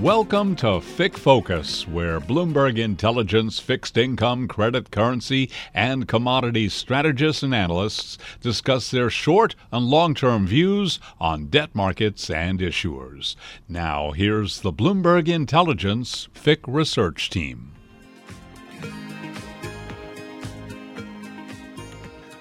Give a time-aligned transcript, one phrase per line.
[0.00, 7.54] Welcome to FICC Focus, where Bloomberg Intelligence fixed income, credit, currency, and commodities strategists and
[7.54, 13.36] analysts discuss their short and long term views on debt markets and issuers.
[13.68, 17.72] Now, here's the Bloomberg Intelligence FICC research team.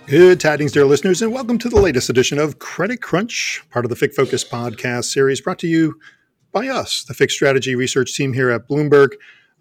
[0.08, 3.90] Good tidings, dear listeners, and welcome to the latest edition of Credit Crunch, part of
[3.90, 6.00] the FICC Focus podcast series brought to you
[6.52, 9.10] by us, the Fixed Strategy Research Team here at Bloomberg.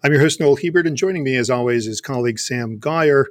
[0.03, 3.25] I'm your host, Noel Hebert, and joining me, as always, is colleague Sam Geier.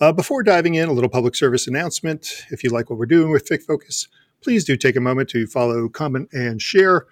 [0.00, 2.44] Uh, before diving in, a little public service announcement.
[2.50, 4.08] If you like what we're doing with FICC Focus,
[4.42, 7.06] please do take a moment to follow, comment, and share,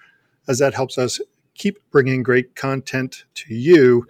[0.49, 1.21] as that helps us
[1.55, 4.07] keep bringing great content to you.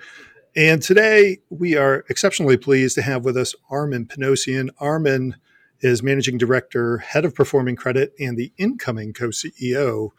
[0.56, 4.70] And today, we are exceptionally pleased to have with us Armen Panossian.
[4.78, 5.36] Armen
[5.80, 10.12] is Managing Director, Head of Performing Credit, and the incoming co CEO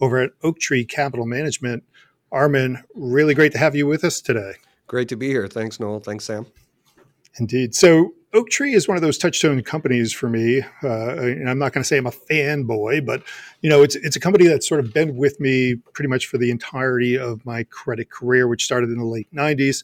[0.00, 1.84] over at Oaktree Capital Management.
[2.32, 4.52] Armen, really great to have you with us today.
[4.86, 5.48] Great to be here.
[5.48, 6.00] Thanks, Noel.
[6.00, 6.46] Thanks, Sam.
[7.38, 7.74] Indeed.
[7.74, 10.62] So, Oaktree is one of those touchstone companies for me.
[10.84, 13.24] Uh, and I'm not going to say I'm a fanboy, but
[13.60, 16.38] you know, it's it's a company that's sort of been with me pretty much for
[16.38, 19.82] the entirety of my credit career, which started in the late '90s.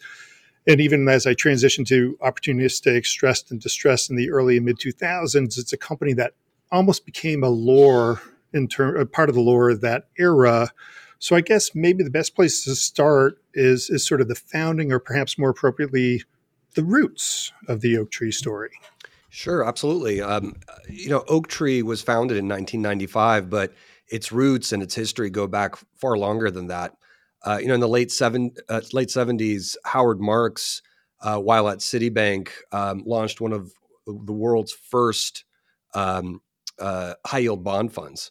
[0.68, 4.78] And even as I transitioned to opportunistic, stressed, and distressed in the early and mid
[4.78, 6.34] 2000s, it's a company that
[6.70, 8.20] almost became a lore
[8.52, 10.72] in term, a part of the lore of that era.
[11.18, 14.92] So I guess maybe the best place to start is is sort of the founding,
[14.92, 16.24] or perhaps more appropriately,
[16.74, 18.70] the roots of the oak tree story.
[19.28, 20.22] Sure, absolutely.
[20.22, 20.54] Um,
[20.88, 23.74] you know, Oaktree was founded in 1995, but
[24.08, 26.96] its roots and its history go back far longer than that.
[27.42, 30.80] Uh, you know, in the late seven uh, late 70s, Howard Marks,
[31.20, 33.72] uh, while at Citibank, um, launched one of
[34.06, 35.44] the world's first
[35.94, 36.40] um,
[36.78, 38.30] uh, high yield bond funds.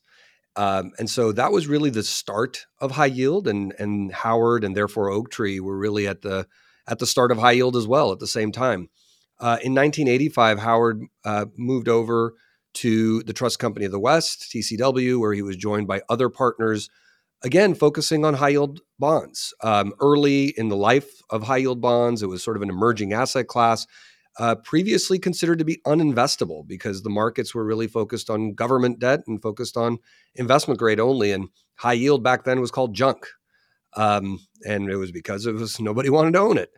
[0.57, 4.75] Um, and so that was really the start of high yield, and and Howard and
[4.75, 6.47] therefore Oaktree were really at the
[6.87, 8.89] at the start of high yield as well at the same time.
[9.39, 12.33] Uh, in 1985, Howard uh, moved over
[12.75, 16.89] to the Trust Company of the West, TCW, where he was joined by other partners,
[17.43, 19.53] again focusing on high yield bonds.
[19.61, 23.11] Um, early in the life of high yield bonds, it was sort of an emerging
[23.13, 23.87] asset class
[24.37, 29.21] uh, previously considered to be uninvestable because the markets were really focused on government debt
[29.27, 29.97] and focused on
[30.35, 31.31] investment grade only.
[31.31, 33.27] And high yield back then was called junk.
[33.95, 36.71] Um, and it was because it was nobody wanted to own it.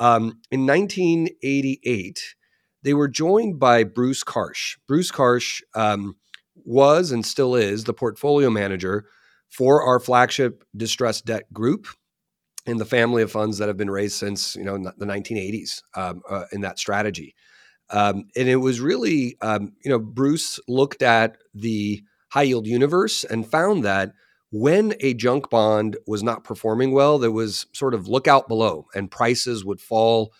[0.00, 2.34] Um, in 1988,
[2.82, 4.76] they were joined by Bruce Karsh.
[4.88, 6.16] Bruce Karsh um,
[6.64, 9.06] was and still is the portfolio manager
[9.48, 11.86] for our flagship distressed debt group
[12.66, 16.22] in the family of funds that have been raised since you know the 1980s um,
[16.28, 17.34] uh, in that strategy.
[17.90, 23.24] Um, and it was really um, you know Bruce looked at the high yield universe
[23.24, 24.12] and found that
[24.50, 28.86] when a junk bond was not performing well, there was sort of look out below,
[28.94, 30.32] and prices would fall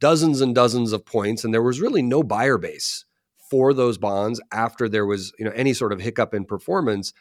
[0.00, 3.04] dozens and dozens of points, and there was really no buyer base
[3.50, 7.12] for those bonds after there was you know any sort of hiccup in performance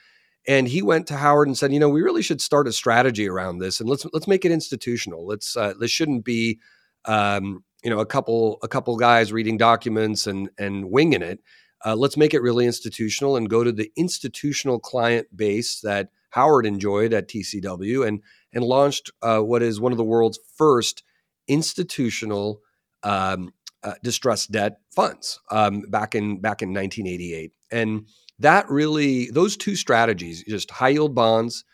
[0.48, 3.28] and he went to Howard and said, you know, we really should start a strategy
[3.28, 5.26] around this, and let's let's make it institutional.
[5.26, 6.60] Let's uh, this shouldn't be,
[7.06, 11.40] um, you know, a couple a couple guys reading documents and and winging it.
[11.86, 16.66] Uh, let's make it really institutional and go to the institutional client base that Howard
[16.66, 18.22] enjoyed at TCW and
[18.54, 21.04] and launched uh, what is one of the world's first
[21.48, 22.62] institutional
[23.04, 28.08] um, uh, distressed debt funds um, back in back in 1988 and
[28.40, 31.66] that really those two strategies just high yield bonds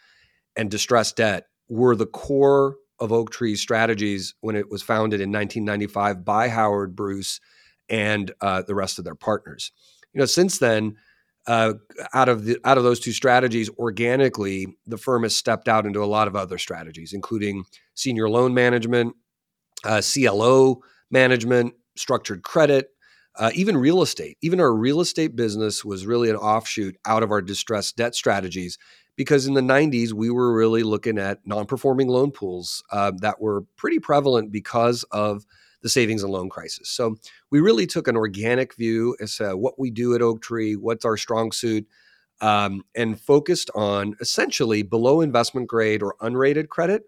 [0.56, 6.24] and distressed debt were the core of Oaktree's strategies when it was founded in 1995
[6.24, 7.40] by Howard Bruce
[7.90, 9.72] and uh, the rest of their partners.
[10.14, 10.96] You know, since then,
[11.48, 11.74] uh,
[12.14, 16.04] out of the out of those two strategies, organically, the firm has stepped out into
[16.04, 19.16] a lot of other strategies, including senior loan management,
[19.84, 22.90] uh, CLO management, structured credit,
[23.38, 24.38] uh, even real estate.
[24.42, 28.78] Even our real estate business was really an offshoot out of our distressed debt strategies
[29.16, 33.62] because in the 90s we were really looking at non-performing loan pools uh, that were
[33.78, 35.46] pretty prevalent because of
[35.82, 36.90] the savings and loan crisis.
[36.90, 37.16] So
[37.52, 41.18] we really took an organic view as to what we do at Oaktree, what's our
[41.18, 41.86] strong suit,
[42.42, 47.04] um, and focused on essentially below investment grade or unrated credit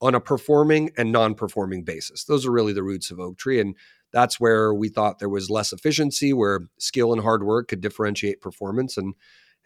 [0.00, 2.24] on a performing and non-performing basis.
[2.24, 3.76] Those are really the roots of Oaktree, and
[4.12, 8.40] that's where we thought there was less efficiency, where skill and hard work could differentiate
[8.40, 9.14] performance, and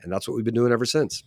[0.02, 1.22] and that's what we've been doing ever since.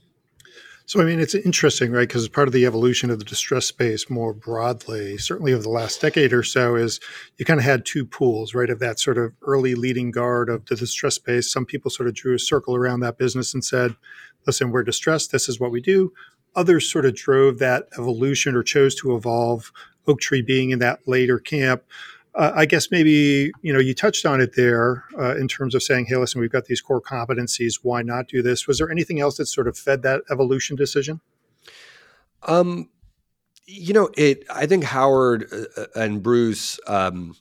[0.86, 2.08] So, I mean, it's interesting, right?
[2.08, 6.02] Because part of the evolution of the distress space more broadly, certainly over the last
[6.02, 7.00] decade or so, is
[7.38, 8.72] you kind of had two pools, right?
[8.72, 11.52] Of that sort of early leading guard of the distress space.
[11.52, 13.96] Some people sort of drew a circle around that business and said,
[14.48, 15.32] listen, we're distressed.
[15.32, 16.12] This is what we do.
[16.56, 19.72] others sort of drove that evolution or chose to evolve,
[20.08, 21.84] Oaktree being in that later camp.
[22.36, 25.82] Uh, I guess maybe you know you touched on it there uh, in terms of
[25.82, 27.80] saying, "Hey, listen, we've got these core competencies.
[27.82, 31.22] Why not do this?" Was there anything else that sort of fed that evolution decision?
[32.44, 32.90] Um,
[33.66, 34.46] you know, it.
[34.50, 37.36] I think Howard uh, uh, and Bruce, um,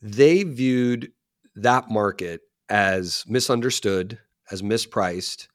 [0.00, 1.12] they viewed
[1.56, 4.18] that market as misunderstood,
[4.50, 5.48] as mispriced,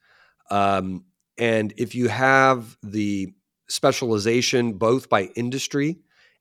[0.50, 1.04] um,
[1.38, 3.32] and if you have the
[3.68, 5.98] specialization both by industry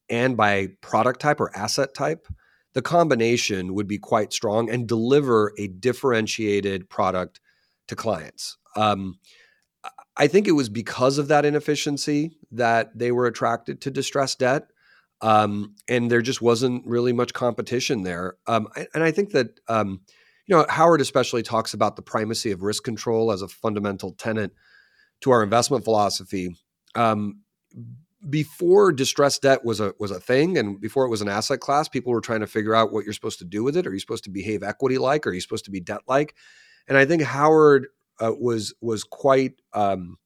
[0.09, 2.27] and by product type or asset type,
[2.73, 7.39] the combination would be quite strong and deliver a differentiated product
[7.87, 8.57] to clients.
[8.75, 9.19] Um,
[10.15, 14.67] I think it was because of that inefficiency that they were attracted to distressed debt.
[15.21, 18.35] Um, and there just wasn't really much competition there.
[18.45, 20.01] Um, and I think that, um,
[20.45, 24.51] you know, Howard especially talks about the primacy of risk control as a fundamental tenet
[25.21, 26.55] to our investment philosophy.
[28.29, 31.87] Before distressed debt was a was a thing and before it was an asset class
[31.87, 33.85] people were trying to figure out what you're supposed to do with it.
[33.85, 36.35] Are you supposed to behave equity like are you supposed to be debt like
[36.87, 37.87] and i think howard
[38.19, 40.17] uh, was was quite um,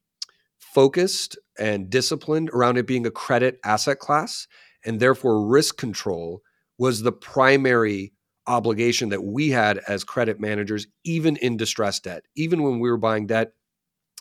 [0.58, 4.48] focused and disciplined around it being a credit asset class
[4.86, 6.42] and therefore risk control
[6.78, 8.14] was the primary
[8.48, 12.24] obligation that we had as credit managers even in distressed debt.
[12.36, 13.54] Even when we were buying debt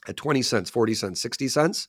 [0.08, 1.88] at 20 cents 40 cents 60 cents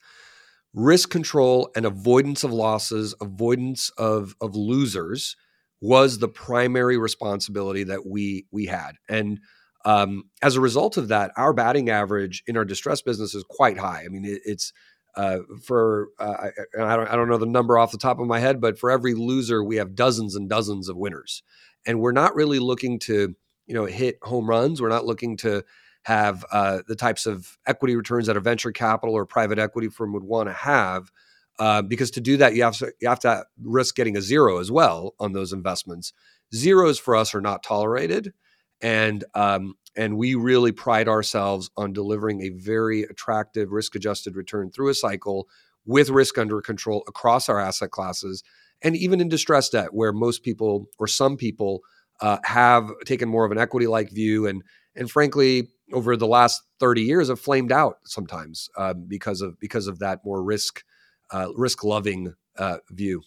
[0.73, 5.35] risk control and avoidance of losses, avoidance of of losers
[5.81, 8.93] was the primary responsibility that we we had.
[9.09, 9.39] And
[9.83, 13.79] um, as a result of that, our batting average in our distress business is quite
[13.79, 14.03] high.
[14.05, 14.71] I mean, it, it's
[15.15, 16.35] uh, for uh,
[16.77, 18.79] I, I, don't I don't know the number off the top of my head, but
[18.79, 21.43] for every loser, we have dozens and dozens of winners.
[21.85, 23.35] And we're not really looking to
[23.65, 24.81] you know hit home runs.
[24.81, 25.63] We're not looking to
[26.03, 30.13] have uh, the types of equity returns that a venture capital or private equity firm
[30.13, 31.11] would want to have.
[31.59, 34.57] Uh, because to do that, you have to you have to risk getting a zero
[34.57, 36.13] as well on those investments.
[36.53, 38.33] Zeros for us are not tolerated,
[38.81, 44.89] and um, and we really pride ourselves on delivering a very attractive risk-adjusted return through
[44.89, 45.47] a cycle
[45.85, 48.43] with risk under control across our asset classes,
[48.81, 51.81] and even in distressed debt, where most people or some people
[52.21, 54.63] uh, have taken more of an equity-like view, and
[54.95, 59.87] and frankly, over the last 30 years have flamed out sometimes um, because of because
[59.87, 60.83] of that more risk
[61.31, 63.21] uh, risk loving uh, view.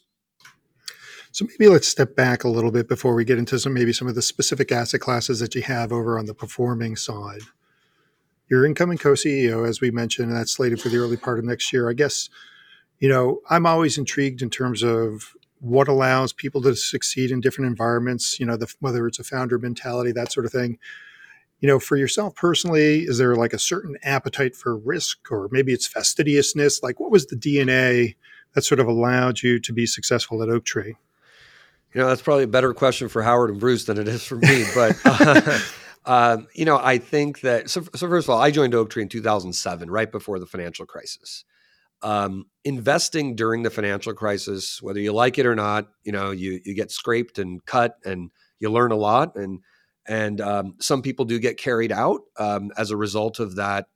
[1.32, 4.06] So maybe let's step back a little bit before we get into some maybe some
[4.06, 7.40] of the specific asset classes that you have over on the performing side.
[8.48, 11.72] Your incoming co-CEO, as we mentioned, and that's slated for the early part of next
[11.72, 11.90] year.
[11.90, 12.28] I guess,
[13.00, 17.68] you know, I'm always intrigued in terms of what allows people to succeed in different
[17.68, 18.38] environments.
[18.38, 20.78] You know, the, whether it's a founder mentality, that sort of thing
[21.64, 25.72] you know, for yourself personally, is there like a certain appetite for risk or maybe
[25.72, 26.82] it's fastidiousness?
[26.82, 28.16] Like, what was the DNA
[28.52, 30.92] that sort of allowed you to be successful at Oaktree?
[31.94, 34.36] You know, that's probably a better question for Howard and Bruce than it is for
[34.36, 34.66] me.
[34.74, 35.58] But, uh,
[36.04, 39.08] um, you know, I think that, so, so first of all, I joined Oaktree in
[39.08, 41.46] 2007, right before the financial crisis.
[42.02, 46.60] Um, investing during the financial crisis, whether you like it or not, you know, you,
[46.62, 49.34] you get scraped and cut and you learn a lot.
[49.36, 49.60] And,
[50.06, 53.86] and um, some people do get carried out um, as a result of that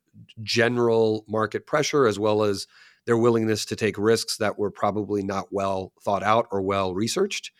[0.43, 2.67] general market pressure, as well as
[3.07, 7.53] their willingness to take risks that were probably not well thought out or well researched.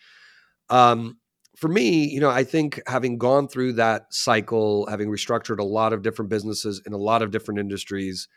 [0.69, 1.17] Um,
[1.55, 5.91] for me, you know, I think having gone through that cycle, having restructured a lot
[5.91, 8.27] of different businesses in a lot of different industries,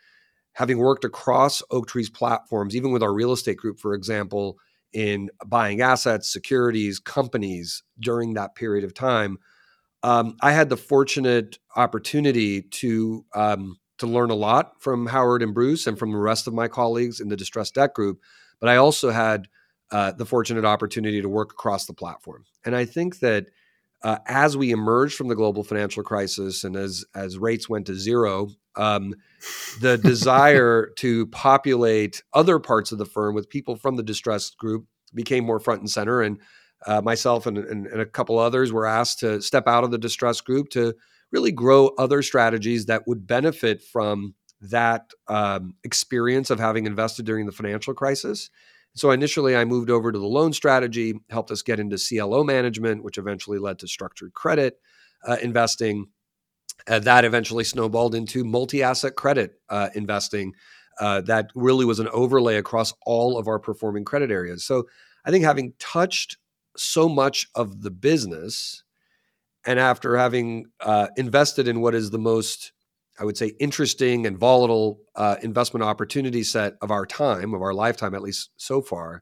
[0.53, 4.57] having worked across Oaktree's platforms, even with our real estate group, for example,
[4.91, 9.37] in buying assets, securities, companies during that period of time,
[10.03, 15.53] um, I had the fortunate opportunity to um, to learn a lot from Howard and
[15.53, 18.19] Bruce and from the rest of my colleagues in the distressed debt group.
[18.59, 19.47] But I also had
[19.91, 23.47] uh, the fortunate opportunity to work across the platform, and I think that
[24.03, 27.95] uh, as we emerged from the global financial crisis and as as rates went to
[27.95, 29.15] zero, um,
[29.79, 34.85] the desire to populate other parts of the firm with people from the distressed group
[35.13, 36.39] became more front and center and
[36.85, 39.97] uh, myself and, and, and, a couple others were asked to step out of the
[39.97, 40.93] distress group to
[41.31, 47.45] really grow other strategies that would benefit from that um, experience of having invested during
[47.45, 48.49] the financial crisis.
[48.95, 53.03] So initially, I moved over to the loan strategy, helped us get into CLO management,
[53.03, 54.79] which eventually led to structured credit
[55.27, 56.07] uh, investing.
[56.87, 60.53] Uh, that eventually snowballed into multi asset credit uh, investing.
[60.99, 64.63] Uh, that really was an overlay across all of our performing credit areas.
[64.63, 64.87] So
[65.25, 66.37] I think having touched
[66.75, 68.83] so much of the business
[69.65, 72.73] and after having uh, invested in what is the most
[73.19, 77.73] I would say, interesting and volatile uh, investment opportunity set of our time, of our
[77.73, 79.21] lifetime, at least so far.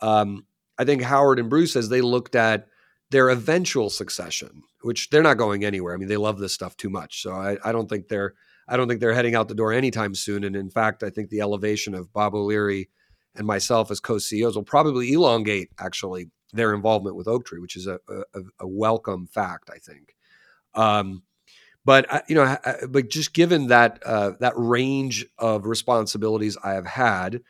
[0.00, 0.46] Um,
[0.78, 2.68] I think Howard and Bruce, as they looked at
[3.10, 5.94] their eventual succession, which they're not going anywhere.
[5.94, 8.34] I mean, they love this stuff too much, so I, I don't think they're
[8.70, 10.44] I don't think they're heading out the door anytime soon.
[10.44, 12.90] And in fact, I think the elevation of Bob O'Leary
[13.34, 18.00] and myself as co-CEOs will probably elongate actually their involvement with Oaktree, which is a,
[18.08, 20.14] a, a welcome fact, I think.
[20.74, 21.22] Um,
[21.84, 22.56] but uh, you know,
[22.88, 27.40] but just given that uh, that range of responsibilities I have had,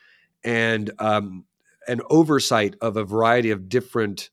[0.45, 1.45] and um,
[1.89, 4.31] an oversight of a variety of different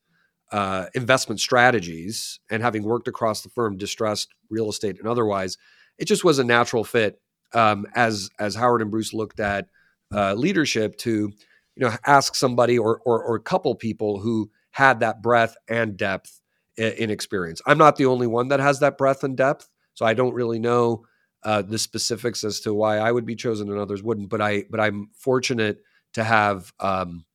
[0.52, 5.58] uh, investment strategies, and having worked across the firm, distressed real estate and otherwise,
[5.98, 7.20] it just was a natural fit
[7.54, 9.68] um, as as Howard and Bruce looked at
[10.14, 11.34] uh, leadership to
[11.76, 15.98] you know ask somebody or, or or a couple people who had that breadth and
[15.98, 16.42] depth
[16.78, 17.62] in, experience.
[17.66, 20.60] I'm not the only one that has that breadth and depth, so I don't really
[20.60, 21.06] know
[21.44, 24.30] uh, the specifics as to why I would be chosen and others wouldn't.
[24.30, 25.82] But I but I'm fortunate
[26.14, 26.74] to have.
[26.80, 27.26] Um,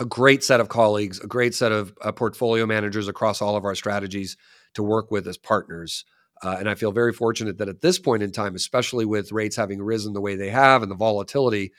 [0.00, 3.64] a great set of colleagues, a great set of uh, portfolio managers across all of
[3.64, 4.36] our strategies
[4.74, 6.04] to work with as partners.
[6.42, 9.56] Uh, and I feel very fortunate that at this point in time, especially with rates
[9.56, 11.72] having risen the way they have and the volatility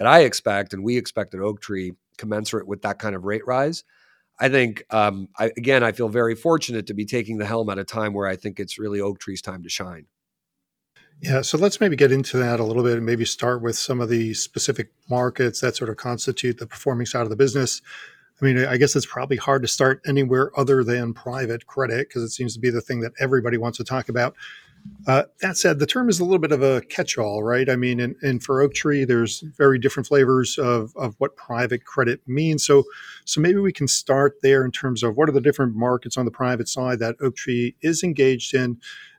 [0.00, 3.84] that I expect and we expect at Oaktree, commensurate with that kind of rate rise,
[4.40, 7.78] I think, um, I, again, I feel very fortunate to be taking the helm at
[7.78, 10.06] a time where I think it's really Oaktree's time to shine.
[11.20, 14.00] Yeah, so let's maybe get into that a little bit and maybe start with some
[14.00, 17.82] of the specific markets that sort of constitute the performing side of the business.
[18.40, 22.22] I mean, I guess it's probably hard to start anywhere other than private credit because
[22.22, 24.34] it seems to be the thing that everybody wants to talk about.
[25.06, 27.68] Uh, that said, the term is a little bit of a catch-all, right?
[27.68, 32.20] I mean, and, and for Oaktree, there's very different flavors of, of what private credit
[32.26, 32.64] means.
[32.66, 32.84] So,
[33.24, 36.26] so maybe we can start there in terms of what are the different markets on
[36.26, 38.78] the private side that Oaktree is engaged in,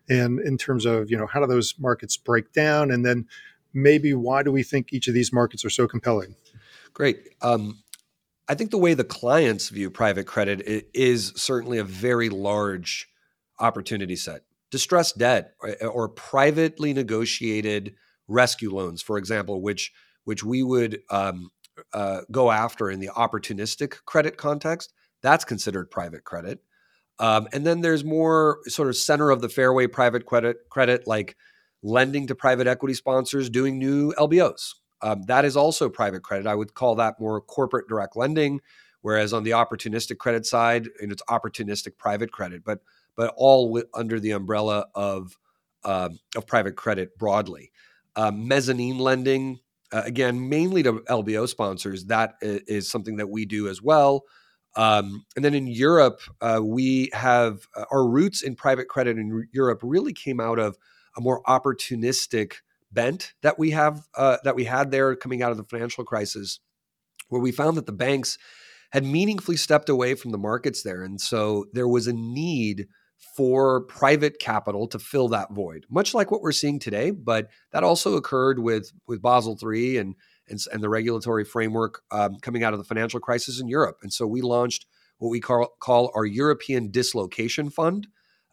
[0.10, 3.28] and in terms of you know how do those markets break down, and then
[3.74, 6.36] maybe why do we think each of these markets are so compelling?
[6.94, 7.30] Great.
[7.42, 7.84] Um,
[8.48, 13.08] I think the way the clients view private credit is certainly a very large
[13.60, 14.44] opportunity set.
[14.72, 17.94] Distressed debt or, or privately negotiated
[18.28, 19.92] rescue loans, for example, which
[20.24, 21.50] which we would um,
[21.94, 26.60] uh, go after in the opportunistic credit context, that's considered private credit.
[27.20, 31.36] Um, and then there's more sort of center of the fairway private credit, credit like
[31.84, 36.48] lending to private equity sponsors, doing new LBOs, um, that is also private credit.
[36.48, 38.62] I would call that more corporate direct lending,
[39.02, 42.80] whereas on the opportunistic credit side, and it's opportunistic private credit, but
[43.16, 45.38] but all w- under the umbrella of
[45.84, 47.72] uh, of private credit broadly.
[48.16, 49.60] Um, mezzanine lending,
[49.92, 52.06] uh, again, mainly to LBO sponsors.
[52.06, 54.24] That is something that we do as well.
[54.76, 59.48] Um, and then in Europe, uh, we have uh, our roots in private credit in
[59.52, 60.78] Europe really came out of
[61.18, 62.56] a more opportunistic
[62.92, 66.60] bent that we have uh, that we had there coming out of the financial crisis,
[67.28, 68.38] where we found that the banks
[68.92, 72.88] had meaningfully stepped away from the markets there, and so there was a need
[73.36, 77.12] for private capital to fill that void, much like what we're seeing today.
[77.12, 80.16] But that also occurred with with Basel III and
[80.48, 84.12] and, and the regulatory framework um, coming out of the financial crisis in Europe, and
[84.12, 84.86] so we launched
[85.18, 88.08] what we call call our European Dislocation Fund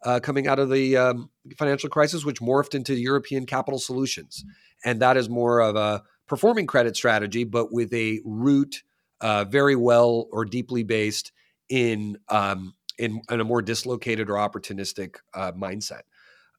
[0.04, 4.44] uh, coming out of the um, financial crisis, which morphed into European Capital Solutions.
[4.84, 8.82] And that is more of a performing credit strategy, but with a root
[9.20, 11.32] uh, very well or deeply based
[11.68, 16.02] in, um, in, in, a more dislocated or opportunistic uh, mindset.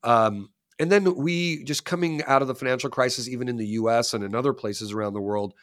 [0.04, 4.14] Um, and then we just coming out of the financial crisis, even in the US
[4.14, 5.54] and in other places around the world,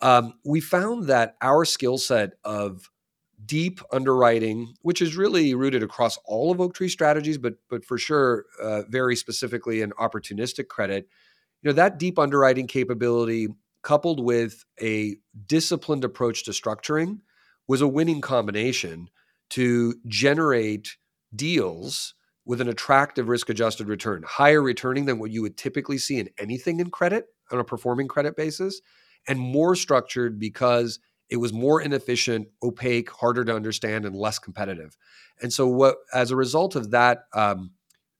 [0.00, 2.90] um, we found that our skill set of
[3.44, 8.46] deep underwriting, which is really rooted across all of Oaktree strategies, but but for sure,
[8.62, 11.08] uh, very specifically in opportunistic credit.
[11.62, 13.48] You know that deep underwriting capability,
[13.82, 17.20] coupled with a disciplined approach to structuring,
[17.68, 19.10] was a winning combination
[19.50, 20.96] to generate
[21.34, 22.14] deals
[22.44, 26.80] with an attractive risk-adjusted return, higher returning than what you would typically see in anything
[26.80, 28.80] in credit on a performing credit basis,
[29.28, 34.96] and more structured because it was more inefficient, opaque, harder to understand, and less competitive.
[35.40, 37.72] And so, what as a result of that um,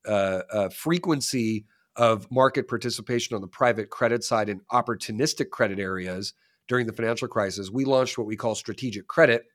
[0.07, 6.35] uh, uh, frequency of market participation on the private credit side in opportunistic credit areas
[6.69, 9.47] during the financial crisis, we launched what we call strategic credit,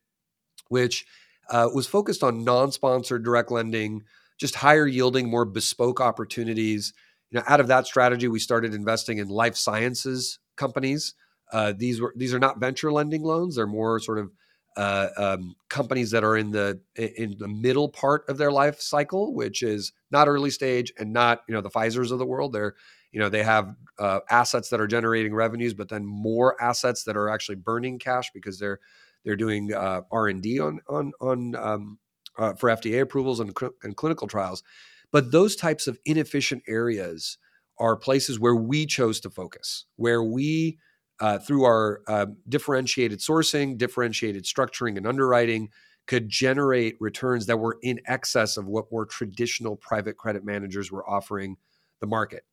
[0.68, 1.06] which
[1.50, 4.04] uh, was focused on non-sponsored direct lending,
[4.38, 6.94] just higher yielding, more bespoke opportunities.
[7.32, 11.16] You know, out of that strategy, we started investing in life sciences companies
[11.52, 14.32] uh, these were these are not venture lending loans; they're more sort of
[14.78, 19.34] uh, um, companies that are in the in the middle part of their life cycle,
[19.34, 22.54] which is not early stage and not you know the Pfizer's of the world.
[22.54, 22.76] They're
[23.12, 27.16] you know they have uh, assets that are generating revenues, but then more assets that
[27.16, 28.80] are actually burning cash because they're
[29.26, 32.00] they're doing uh, R and D on on on um,
[32.38, 34.64] uh, for FDA approvals and, cl- and clinical trials.
[35.12, 37.38] But those types of inefficient areas
[37.78, 40.78] are places where we chose to focus, where we
[41.20, 45.70] uh, through our uh, differentiated sourcing, differentiated structuring, and underwriting,
[46.08, 51.08] could generate returns that were in excess of what more traditional private credit managers were
[51.10, 51.58] offering
[52.00, 52.44] the market.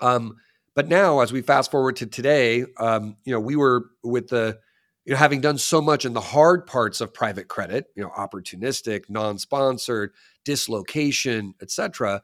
[0.00, 0.36] Um,
[0.74, 4.58] but now, as we fast forward to today, um, you know, we were with the,
[5.04, 8.10] you know, having done so much in the hard parts of private credit, you know,
[8.10, 10.12] opportunistic, non-sponsored,
[10.44, 12.22] dislocation, etc.,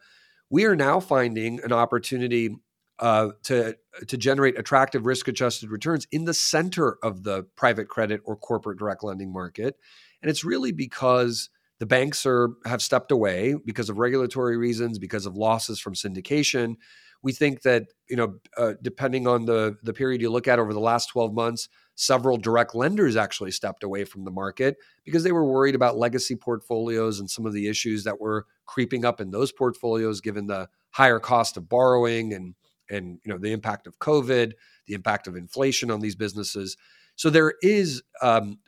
[0.49, 2.57] we are now finding an opportunity
[2.99, 8.37] uh, to to generate attractive risk-adjusted returns in the center of the private credit or
[8.37, 9.77] corporate direct lending market,
[10.23, 15.25] and it's really because the banks are have stepped away because of regulatory reasons, because
[15.25, 16.77] of losses from syndication.
[17.23, 20.75] We think that you know, uh, depending on the the period you look at over
[20.75, 25.33] the last 12 months, several direct lenders actually stepped away from the market because they
[25.33, 29.31] were worried about legacy portfolios and some of the issues that were creeping up in
[29.31, 32.55] those portfolios, given the higher cost of borrowing and
[32.91, 34.53] and you know the impact of COVID,
[34.87, 36.77] the impact of inflation on these businesses.
[37.17, 38.59] So there is um,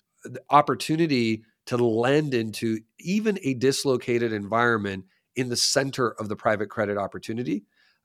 [0.51, 5.05] opportunity to lend into even a dislocated environment
[5.37, 7.65] in the center of the private credit opportunity.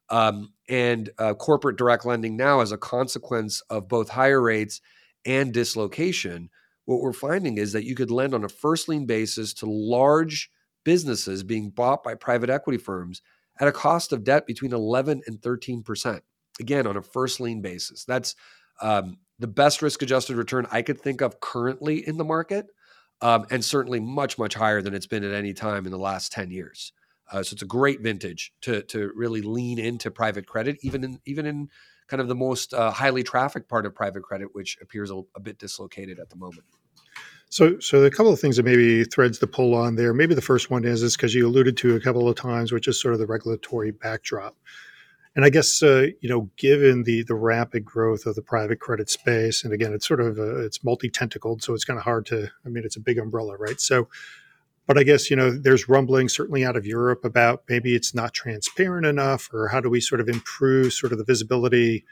[0.09, 4.79] Um, and uh, corporate direct lending now, as a consequence of both higher rates
[5.27, 6.49] and dislocation,
[6.85, 10.49] what we're finding is that you could lend on a first lien basis to large
[10.85, 13.21] businesses being bought by private equity firms
[13.59, 16.23] at a cost of debt between 11 and 13 percent.
[16.59, 18.05] Again, on a first lien basis.
[18.05, 18.33] That's
[18.81, 22.67] um, the best risk adjusted return I could think of currently in the market,
[23.21, 26.31] um, and certainly much much higher than it's been at any time in the last
[26.31, 26.93] 10 years.
[27.31, 31.19] Uh, so it's a great vintage to to really lean into private credit, even in
[31.25, 31.67] even in
[32.07, 35.39] kind of the most uh, highly trafficked part of private credit, which appears a, a
[35.39, 36.63] bit dislocated at the moment.
[37.49, 40.13] So, so a couple of things that maybe threads to pull on there.
[40.13, 42.87] Maybe the first one is is because you alluded to a couple of times, which
[42.87, 44.55] is sort of the regulatory backdrop.
[45.35, 49.09] And I guess uh, you know, given the the rapid growth of the private credit
[49.09, 52.25] space, and again, it's sort of uh, it's multi tentacled, so it's kind of hard
[52.27, 52.49] to.
[52.65, 53.79] I mean, it's a big umbrella, right?
[53.79, 54.09] So,
[54.87, 58.33] but I guess you know, there's rumbling certainly out of Europe about maybe it's not
[58.33, 62.05] transparent enough, or how do we sort of improve sort of the visibility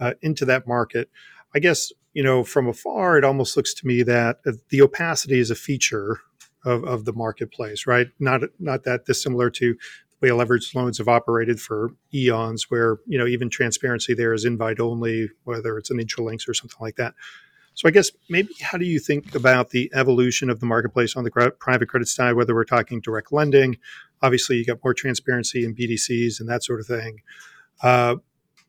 [0.00, 1.08] uh, into that market?
[1.54, 5.50] I guess you know, from afar, it almost looks to me that the opacity is
[5.50, 6.20] a feature
[6.64, 8.08] of, of the marketplace, right?
[8.18, 9.76] Not not that dissimilar to
[10.20, 14.44] the way leveraged loans have operated for eons, where you know even transparency there is
[14.44, 17.14] invite only, whether it's an Intralinks or something like that.
[17.74, 21.24] So I guess maybe how do you think about the evolution of the marketplace on
[21.24, 23.78] the private credit side, whether we're talking direct lending,
[24.20, 27.22] obviously you got more transparency in BDCs and that sort of thing.
[27.82, 28.16] Uh,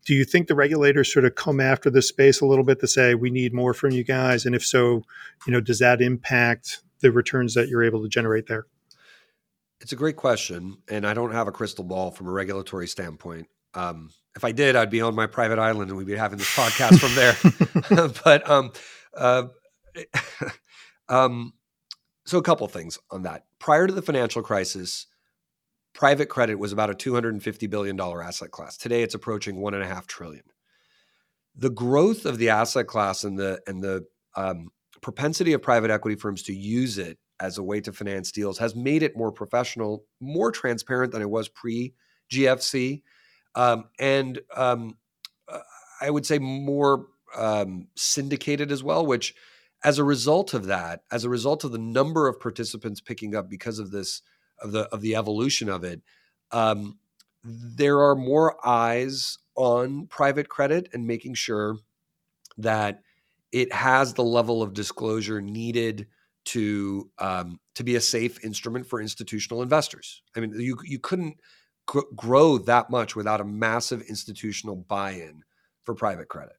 [0.05, 2.87] do you think the regulators sort of come after this space a little bit to
[2.87, 5.03] say we need more from you guys and if so
[5.45, 8.65] you know does that impact the returns that you're able to generate there?
[9.79, 13.47] It's a great question and i don't have a crystal ball from a regulatory standpoint.
[13.73, 16.55] Um, if i did i'd be on my private island and we'd be having this
[16.55, 18.71] podcast from there but um,
[19.15, 19.47] uh,
[21.09, 21.53] um,
[22.25, 25.07] so a couple things on that prior to the financial crisis
[25.93, 28.77] private credit was about a $250 billion asset class.
[28.77, 30.43] Today it's approaching one and a half trillion.
[31.55, 34.69] The growth of the asset class and the and the um,
[35.01, 38.75] propensity of private equity firms to use it as a way to finance deals has
[38.75, 41.93] made it more professional, more transparent than it was pre
[42.31, 43.03] GFC,
[43.55, 44.97] um, and um,
[45.47, 45.59] uh,
[46.01, 49.05] I would say more um, syndicated as well.
[49.05, 49.33] Which,
[49.83, 53.49] as a result of that, as a result of the number of participants picking up
[53.49, 54.21] because of this
[54.59, 56.01] of the of the evolution of it,
[56.51, 56.97] um,
[57.43, 61.77] there are more eyes on private credit and making sure
[62.57, 63.01] that
[63.51, 66.07] it has the level of disclosure needed
[66.45, 70.21] to um, to be a safe instrument for institutional investors.
[70.35, 71.37] I mean, you you couldn't
[71.85, 75.43] gr- grow that much without a massive institutional buy-in
[75.83, 76.55] for private credit.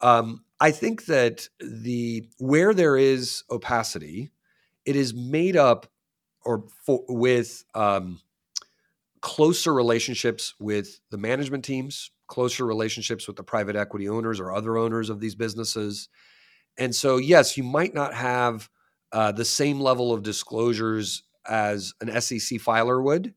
[0.00, 4.30] Um, I think that the where there is opacity,
[4.84, 5.86] it is made up
[6.42, 8.20] or for, with um,
[9.20, 14.78] closer relationships with the management teams, closer relationships with the private equity owners or other
[14.78, 16.08] owners of these businesses.
[16.78, 18.70] And so, yes, you might not have
[19.12, 23.34] uh, the same level of disclosures as an SEC filer would.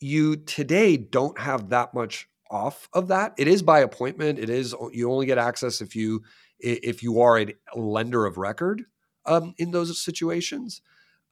[0.00, 3.34] You today don't have that much off of that.
[3.38, 4.38] It is by appointment.
[4.38, 6.22] It is you only get access if you
[6.58, 8.84] if you are a lender of record.
[9.26, 10.82] um, in those situations.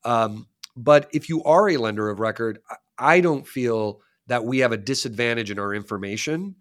[0.04, 2.60] Um, but if you are a lender of record,
[2.98, 6.56] I don't feel that we have a disadvantage in our information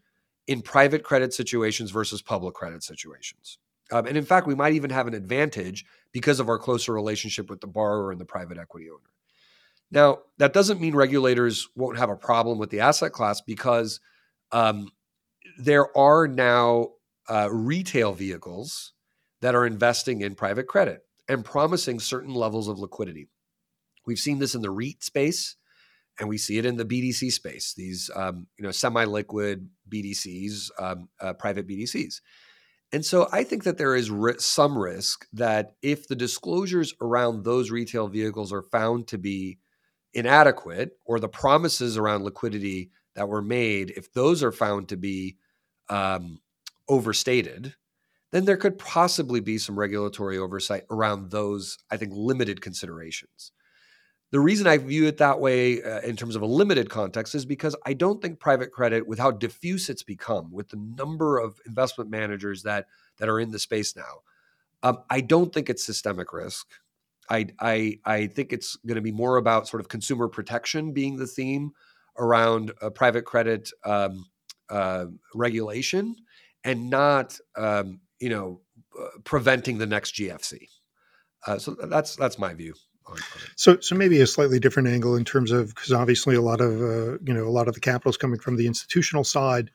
[0.48, 3.60] in private credit situations versus public credit situations.
[3.91, 7.50] Um, and in fact, we might even have an advantage because of our closer relationship
[7.50, 9.02] with the borrower and the private equity owner.
[9.91, 14.00] Now, that doesn't mean regulators won't have a problem with the asset class because
[14.52, 14.89] um,
[15.58, 16.89] there are now
[17.30, 18.93] uh, retail vehicles
[19.41, 23.28] that are investing in private credit and promising certain levels of liquidity.
[24.06, 25.56] We've seen this in the REIT space,
[26.19, 27.73] and we see it in the BDC space.
[27.76, 32.21] These, um, you know, semi-liquid BDCs, um, uh, private BDCs.
[32.93, 37.43] And so I think that there is ri- some risk that if the disclosures around
[37.43, 39.60] those retail vehicles are found to be
[40.17, 45.38] inadequate, or the promises around liquidity that were made, if those are found to be
[45.89, 46.39] um,
[46.89, 47.75] overstated,
[48.32, 53.51] then there could possibly be some regulatory oversight around those, I think, limited considerations.
[54.32, 57.45] The reason I view it that way uh, in terms of a limited context is
[57.45, 61.62] because I don't think private credit, with how diffuse it's become, with the number of
[61.65, 62.88] investment managers that
[63.19, 64.23] that are in the space now,
[64.84, 66.67] um, I don't think it's systemic risk.
[67.30, 71.18] I I, I think it's going to be more about sort of consumer protection being
[71.18, 71.72] the theme
[72.18, 74.26] around private credit um,
[74.70, 76.16] uh, regulation,
[76.63, 78.62] and not um, you know
[79.00, 80.68] uh, preventing the next GFC.
[81.46, 82.74] Uh, so that's that's my view.
[83.56, 86.82] So, so maybe a slightly different angle in terms of because obviously a lot of
[86.82, 89.72] uh, you know a lot of the capital is coming from the institutional side.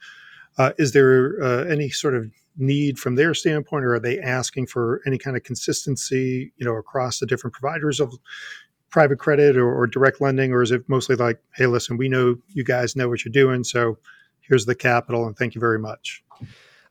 [0.59, 4.67] Uh, is there uh, any sort of need from their standpoint, or are they asking
[4.67, 8.15] for any kind of consistency, you know, across the different providers of
[8.91, 12.37] private credit or, or direct lending, or is it mostly like, hey, listen, we know
[12.49, 13.99] you guys know what you're doing, so
[14.41, 16.23] here's the capital, and thank you very much.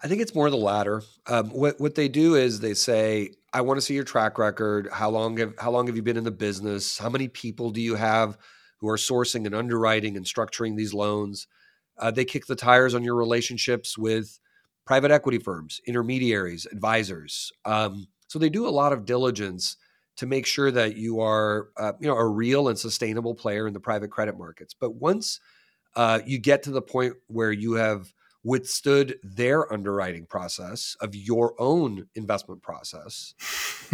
[0.03, 1.03] I think it's more the latter.
[1.27, 4.89] Um, what what they do is they say, "I want to see your track record.
[4.91, 6.97] How long have how long have you been in the business?
[6.97, 8.37] How many people do you have
[8.79, 11.47] who are sourcing and underwriting and structuring these loans?"
[11.99, 14.39] Uh, they kick the tires on your relationships with
[14.85, 17.51] private equity firms, intermediaries, advisors.
[17.65, 19.77] Um, so they do a lot of diligence
[20.17, 23.73] to make sure that you are, uh, you know, a real and sustainable player in
[23.73, 24.73] the private credit markets.
[24.73, 25.39] But once
[25.95, 28.13] uh, you get to the point where you have
[28.43, 33.33] withstood their underwriting process of your own investment process.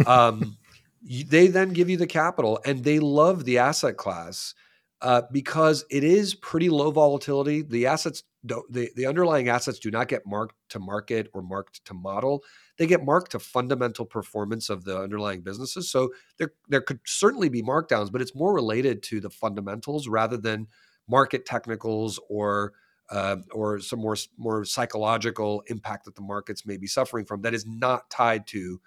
[0.06, 0.56] Um,
[1.02, 4.54] they then give you the capital, and they love the asset class
[5.00, 7.62] uh, because it is pretty low volatility.
[7.62, 11.94] The assets, the, the underlying assets, do not get marked to market or marked to
[11.94, 12.42] model.
[12.78, 15.90] They get marked to fundamental performance of the underlying businesses.
[15.90, 20.36] So there, there could certainly be markdowns, but it's more related to the fundamentals rather
[20.36, 20.66] than
[21.08, 22.72] market technicals or
[23.10, 27.54] uh, or some more more psychological impact that the markets may be suffering from that
[27.54, 28.78] is not tied to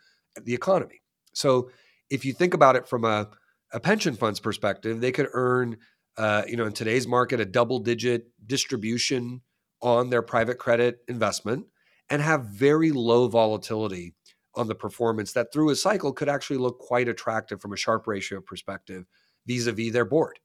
[0.44, 1.02] the economy.
[1.34, 1.72] So
[2.10, 3.30] if you think about it from a,
[3.74, 5.78] a pension fund's perspective, they could earn,
[6.18, 9.42] uh, you know, in today's market, a double digit distribution
[9.82, 11.66] on their private credit investment
[12.10, 14.14] and have very low volatility
[14.56, 18.06] on the performance that through a cycle could actually look quite attractive from a Sharpe
[18.06, 19.06] ratio perspective
[19.48, 20.40] vis-a-vis their board.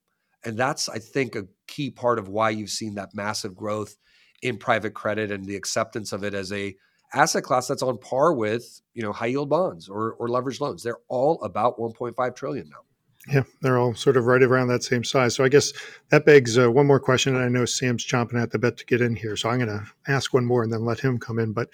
[0.44, 3.96] And that's, I think, a key part of why you've seen that massive growth
[4.42, 6.76] in private credit and the acceptance of it as a
[7.12, 10.82] asset class that's on par with, you know, high yield bonds or, or leveraged loans.
[10.82, 12.82] They're all about 1.5 trillion now.
[13.28, 15.34] Yeah, they're all sort of right around that same size.
[15.34, 15.72] So I guess
[16.10, 17.34] that begs uh, one more question.
[17.34, 19.36] And I know Sam's chomping at the bit to get in here.
[19.36, 21.52] So I'm going to ask one more and then let him come in.
[21.52, 21.68] But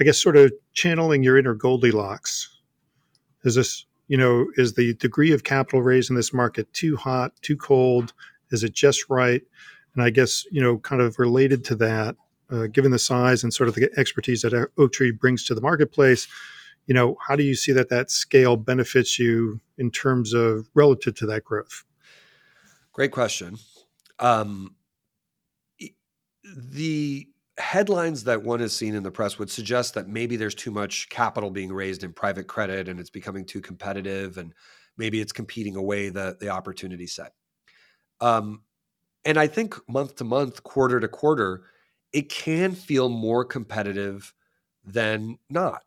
[0.00, 2.58] I guess sort of channeling your inner Goldilocks.
[3.44, 7.32] Is this you know, is the degree of capital raised in this market too hot,
[7.42, 8.12] too cold?
[8.50, 9.42] Is it just right?
[9.94, 12.16] And I guess, you know, kind of related to that,
[12.50, 16.28] uh, given the size and sort of the expertise that Oaktree brings to the marketplace,
[16.86, 21.14] you know, how do you see that that scale benefits you in terms of relative
[21.16, 21.84] to that growth?
[22.92, 23.58] Great question.
[24.18, 24.74] Um,
[26.44, 30.70] the headlines that one has seen in the press would suggest that maybe there's too
[30.70, 34.52] much capital being raised in private credit and it's becoming too competitive and
[34.96, 37.32] maybe it's competing away the, the opportunity set.
[38.20, 38.62] Um,
[39.24, 41.64] and I think month to month, quarter to quarter,
[42.12, 44.32] it can feel more competitive
[44.84, 45.82] than not.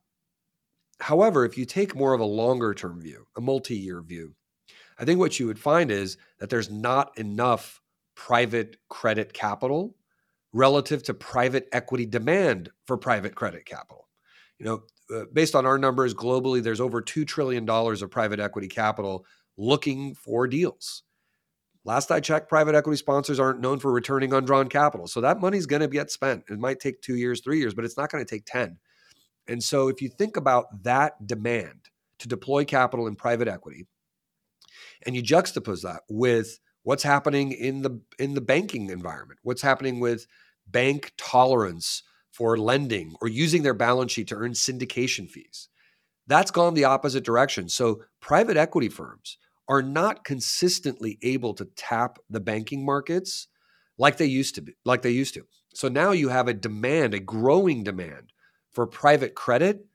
[1.00, 4.36] However, if you take more of a longer term view, a multi year view,
[4.98, 7.82] I think what you would find is that there's not enough
[8.16, 9.96] private credit capital
[10.52, 14.10] relative to private equity demand for private credit capital.
[14.58, 14.84] You know,
[15.16, 19.26] uh, based on our numbers globally, there's over $2 trillion of private equity capital
[19.58, 21.04] looking for deals.
[21.86, 25.08] Last I checked, private equity sponsors aren't known for returning undrawn capital.
[25.08, 26.44] So that money's going to get spent.
[26.50, 28.78] It might take two years, three years, but it's not going to take 10.
[29.50, 33.86] And so if you think about that demand to deploy capital in private equity,
[35.06, 40.00] and you juxtapose that with what's happening in the in the banking environment, what's happening
[40.00, 40.28] with
[40.68, 45.70] bank tolerance for lending or using their balance sheet to earn syndication fees.
[46.28, 47.70] That's gone the opposite direction.
[47.70, 53.48] So private equity firms are not consistently able to tap the banking markets
[53.98, 55.46] like they used to be, like they used to.
[55.74, 58.32] So now you have a demand, a growing demand
[58.72, 59.86] for private credit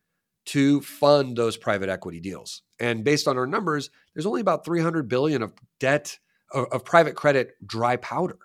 [0.46, 2.62] to fund those private equity deals.
[2.78, 6.18] And based on our numbers, there's only about 300 billion of debt
[6.52, 8.38] of, of private credit dry powder.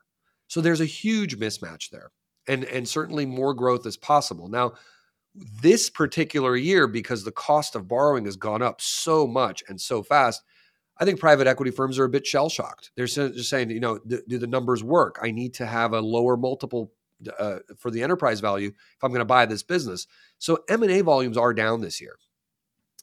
[0.47, 2.11] So there's a huge mismatch there.
[2.47, 4.47] And and certainly more growth is possible.
[4.47, 4.73] Now,
[5.61, 10.01] this particular year because the cost of borrowing has gone up so much and so
[10.01, 10.41] fast,
[10.97, 12.91] I think private equity firms are a bit shell shocked.
[12.95, 15.19] They're just saying, you know, do, do the numbers work?
[15.21, 16.91] I need to have a lower multiple
[17.37, 20.07] uh, for the enterprise value if I'm going to buy this business.
[20.37, 22.15] So M&A volumes are down this year.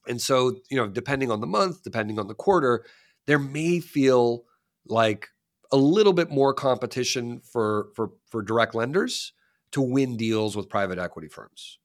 [0.09, 2.85] And so, you know, depending on the month, depending on the quarter,
[3.27, 4.45] there may feel
[4.87, 5.29] like
[5.73, 9.33] a little bit more competition for for for direct lenders
[9.73, 11.79] to win deals with private equity firms.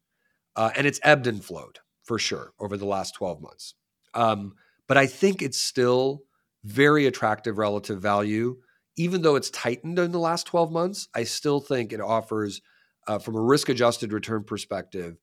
[0.55, 3.73] Uh, and it's ebbed and flowed for sure over the last 12 months.
[4.13, 4.55] Um,
[4.87, 6.23] but I think it's still
[6.63, 8.57] very attractive relative value
[8.97, 12.61] even though it's tightened in the last 12 months, I still think it offers,
[13.07, 15.17] uh, from a risk adjusted return perspective,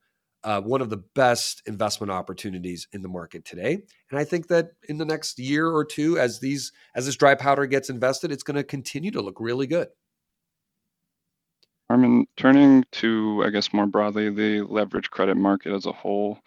[0.45, 3.83] uh, one of the best investment opportunities in the market today.
[4.11, 7.35] And I think that in the next year or two, as these as this dry
[7.35, 9.89] powder gets invested, it's going to continue to look really good.
[11.91, 16.39] Armen, turning to, I guess, more broadly, the leverage credit market as a whole,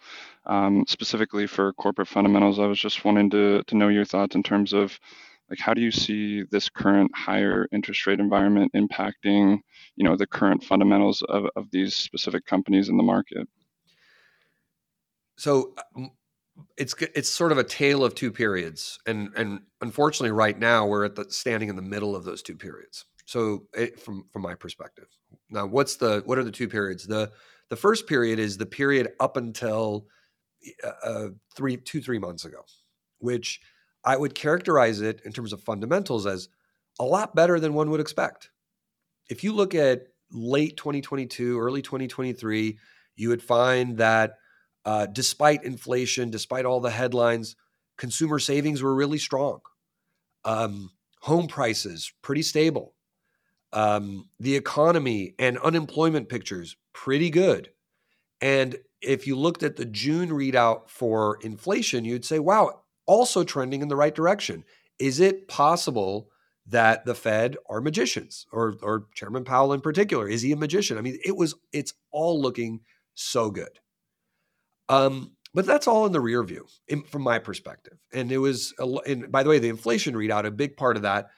[0.46, 4.44] um, specifically for corporate fundamentals, I was just wanting to, to know your thoughts in
[4.44, 5.00] terms of
[5.52, 9.58] like how do you see this current higher interest rate environment impacting
[9.96, 13.46] you know the current fundamentals of, of these specific companies in the market?
[15.36, 16.10] So um,
[16.78, 21.04] it's it's sort of a tale of two periods and and unfortunately right now we're
[21.04, 23.04] at the standing in the middle of those two periods.
[23.26, 25.08] So it, from from my perspective.
[25.50, 27.06] Now what's the what are the two periods?
[27.06, 27.30] The
[27.68, 30.06] the first period is the period up until
[30.82, 32.64] uh, uh three two three months ago
[33.22, 33.60] which
[34.04, 36.48] I would characterize it in terms of fundamentals as
[36.98, 38.50] a lot better than one would expect.
[39.28, 42.78] If you look at late 2022, early 2023,
[43.16, 44.34] you would find that
[44.84, 47.56] uh, despite inflation, despite all the headlines,
[47.96, 49.60] consumer savings were really strong.
[50.44, 52.94] Um, home prices pretty stable.
[53.72, 57.70] Um, the economy and unemployment pictures pretty good.
[58.40, 63.82] And if you looked at the June readout for inflation, you'd say, wow, also trending
[63.82, 64.64] in the right direction.
[64.98, 66.28] Is it possible
[66.66, 70.28] that the Fed are magicians or or Chairman Powell in particular?
[70.28, 70.98] Is he a magician?
[70.98, 72.80] I mean, it was it's all looking
[73.14, 73.80] so good.
[74.88, 77.98] Um, but that's all in the rear view in, from my perspective.
[78.12, 78.74] And it was,
[79.06, 81.28] and by the way, the inflation readout, a big part of that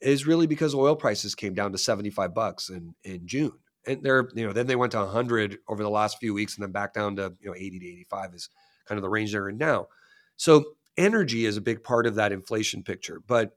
[0.00, 3.52] is really because oil prices came down to 75 bucks in, in June.
[3.86, 6.62] And they're, you know, then they went to 100 over the last few weeks and
[6.62, 8.48] then back down to, you know, 80 to 85 is
[8.86, 9.88] kind of the range they're in now.
[10.36, 10.64] So
[10.96, 13.20] energy is a big part of that inflation picture.
[13.26, 13.56] But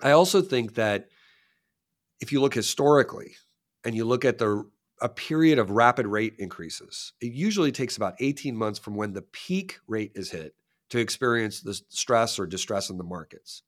[0.00, 1.08] I also think that
[2.20, 3.36] if you look historically
[3.84, 4.64] and you look at the
[5.00, 9.22] a period of rapid rate increases, it usually takes about 18 months from when the
[9.22, 10.54] peak rate is hit
[10.90, 13.62] to experience the stress or distress in the markets.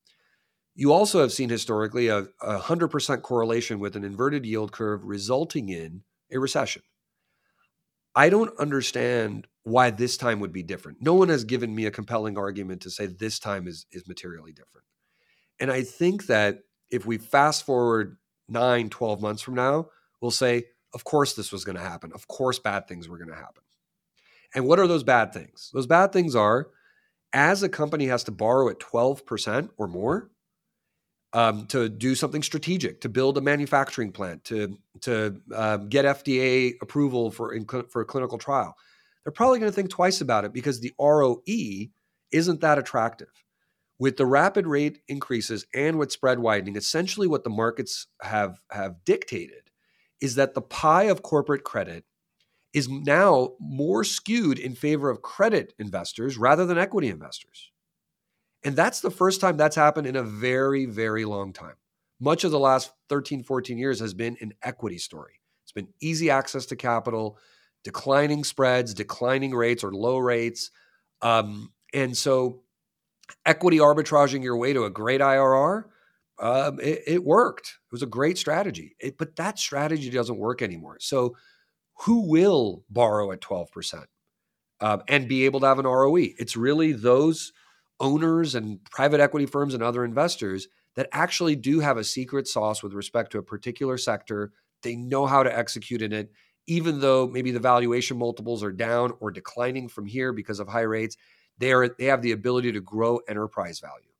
[0.74, 5.68] You also have seen historically a, a 100% correlation with an inverted yield curve resulting
[5.68, 6.82] in a recession.
[8.14, 10.98] I don't understand why this time would be different.
[11.00, 14.52] No one has given me a compelling argument to say this time is is materially
[14.52, 14.86] different.
[15.58, 18.16] And I think that if we fast forward
[18.48, 19.88] 9, 12 months from now,
[20.20, 22.12] we'll say, of course this was going to happen.
[22.14, 23.64] Of course bad things were going to happen.
[24.54, 25.72] And what are those bad things?
[25.74, 26.68] Those bad things are
[27.32, 30.30] as a company has to borrow at 12% or more
[31.32, 36.74] um, to do something strategic, to build a manufacturing plant, to to um, get FDA
[36.80, 38.76] approval for in, for a clinical trial
[39.26, 41.42] they're probably going to think twice about it because the ROE
[42.30, 43.26] isn't that attractive.
[43.98, 49.04] With the rapid rate increases and with spread widening, essentially what the markets have, have
[49.04, 49.72] dictated
[50.20, 52.04] is that the pie of corporate credit
[52.72, 57.72] is now more skewed in favor of credit investors rather than equity investors.
[58.62, 61.74] And that's the first time that's happened in a very, very long time.
[62.20, 65.40] Much of the last 13, 14 years has been an equity story.
[65.64, 67.38] It's been easy access to capital
[67.86, 70.70] declining spreads, declining rates or low rates.
[71.22, 72.62] Um, and so
[73.44, 75.84] equity arbitraging your way to a great IRR,
[76.40, 77.66] um, it, it, worked.
[77.68, 78.96] It was a great strategy.
[78.98, 80.98] It, but that strategy doesn't work anymore.
[81.00, 81.36] So
[82.00, 84.04] who will borrow at 12%?
[84.80, 86.16] um, and be able to have an ROE.
[86.16, 87.52] It's really those
[87.98, 92.82] owners and private equity firms and other investors that actually do have a secret sauce
[92.82, 94.52] with respect to a particular sector.
[94.82, 96.30] They know how to execute in it,
[96.66, 100.80] even though maybe the valuation multiples are down or declining from here because of high
[100.82, 101.16] rates.
[101.58, 104.10] They are they have the ability to grow enterprise value.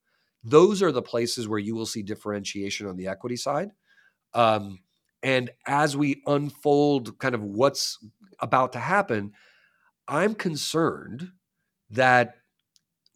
[0.43, 3.71] Those are the places where you will see differentiation on the equity side.
[4.33, 4.79] Um,
[5.23, 7.99] and as we unfold kind of what's
[8.39, 9.33] about to happen,
[10.07, 11.31] I'm concerned
[11.91, 12.37] that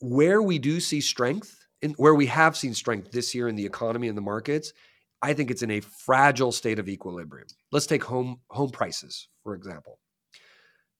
[0.00, 3.66] where we do see strength, and where we have seen strength this year in the
[3.66, 4.72] economy and the markets,
[5.22, 7.48] I think it's in a fragile state of equilibrium.
[7.72, 9.98] Let's take home home prices, for example.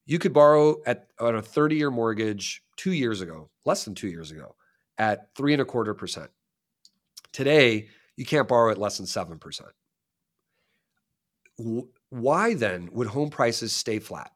[0.06, 4.30] You could borrow at on a 30-year mortgage two years ago, less than two years
[4.30, 4.54] ago,
[4.98, 6.30] at three and a quarter percent.
[7.32, 9.70] Today, you can't borrow at less than seven percent.
[12.08, 14.32] Why then would home prices stay flat?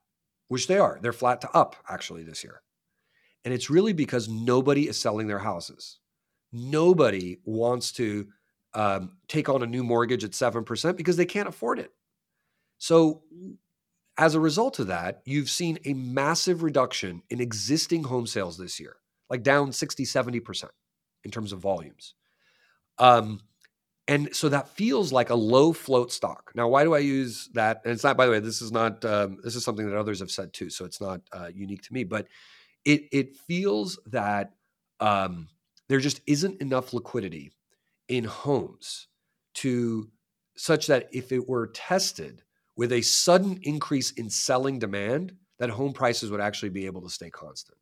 [0.49, 0.99] Which they are.
[1.01, 2.63] They're flat to up actually this year.
[3.45, 5.99] And it's really because nobody is selling their houses.
[6.53, 8.29] Nobody wants to
[8.75, 11.93] um, take on a new mortgage at 7% because they can't afford it.
[12.79, 13.23] So,
[14.17, 18.79] as a result of that, you've seen a massive reduction in existing home sales this
[18.79, 18.97] year,
[19.29, 20.69] like down 60, 70%
[21.25, 22.15] in terms of volumes.
[22.99, 23.41] Um,
[24.07, 26.53] and so that feels like a low float stock.
[26.55, 27.81] Now, why do I use that?
[27.85, 30.21] And it's not, by the way, this is not, um, this is something that others
[30.21, 30.71] have said too.
[30.71, 32.29] So it's not uh, unique to me, but
[32.85, 34.53] it it feels that
[35.01, 35.49] um,
[35.89, 37.53] there just isn't enough liquidity
[38.09, 39.09] in homes
[39.55, 40.11] to
[40.57, 42.43] such that if it were tested
[42.77, 47.11] with a sudden increase in selling demand, that home prices would actually be able to
[47.11, 47.79] stay constant.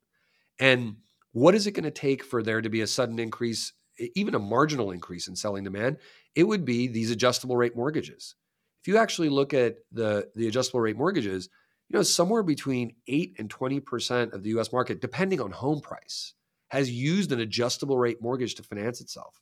[0.59, 0.97] And
[1.33, 3.73] what is it going to take for there to be a sudden increase,
[4.15, 5.97] even a marginal increase in selling demand?
[6.35, 8.35] It would be these adjustable rate mortgages.
[8.83, 11.49] If you actually look at the, the adjustable rate mortgages,
[11.89, 16.35] you know, somewhere between 8 and 20% of the US market, depending on home price,
[16.69, 19.42] has used an adjustable rate mortgage to finance itself.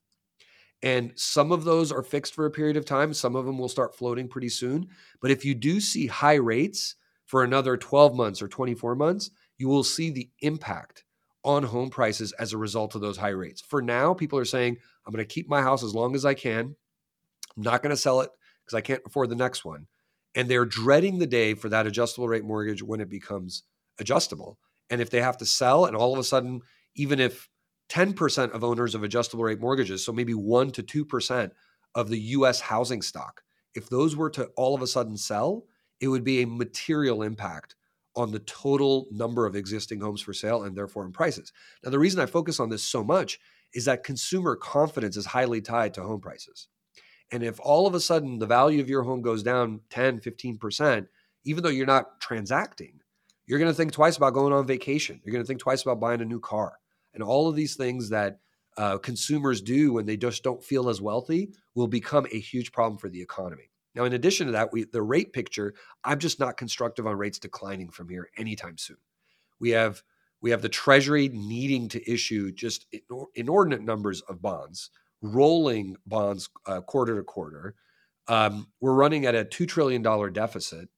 [0.83, 3.13] And some of those are fixed for a period of time.
[3.13, 4.89] Some of them will start floating pretty soon.
[5.21, 9.69] But if you do see high rates for another 12 months or 24 months, you
[9.69, 11.05] will see the impact
[11.45, 13.61] on home prices as a result of those high rates.
[13.61, 16.35] For now, people are saying, I'm going to keep my house as long as I
[16.35, 16.75] can.
[17.57, 18.31] I'm not going to sell it
[18.65, 19.87] because I can't afford the next one
[20.35, 23.65] and they're dreading the day for that adjustable rate mortgage when it becomes
[23.99, 24.59] adjustable.
[24.89, 26.61] And if they have to sell, and all of a sudden,
[26.95, 27.49] even if
[27.91, 31.51] 10% of owners of adjustable rate mortgages, so maybe 1% to 2%
[31.95, 33.43] of the US housing stock,
[33.75, 35.65] if those were to all of a sudden sell,
[36.01, 37.75] it would be a material impact
[38.17, 41.53] on the total number of existing homes for sale and therefore in prices.
[41.85, 43.39] Now, the reason I focus on this so much
[43.73, 46.69] is that consumer confidence is highly tied to home prices.
[47.31, 51.07] And if all of a sudden the value of your home goes down 10, 15%,
[51.45, 53.01] even though you're not transacting,
[53.47, 55.21] you're going to think twice about going on vacation.
[55.25, 56.75] You're going to think twice about buying a new car.
[57.15, 58.39] And all of these things that
[58.77, 62.99] uh, consumers do when they just don't feel as wealthy will become a huge problem
[62.99, 63.71] for the economy.
[63.95, 67.39] Now, in addition to that, we, the rate picture, I'm just not constructive on rates
[67.39, 68.99] declining from here anytime soon.
[69.59, 70.03] We have
[70.43, 72.87] we have the Treasury needing to issue just
[73.35, 74.91] inordinate numbers of bonds
[75.23, 77.75] rolling bonds uh, quarter to quarter.
[78.29, 80.89] Um, we're running at a $2 trillion deficit.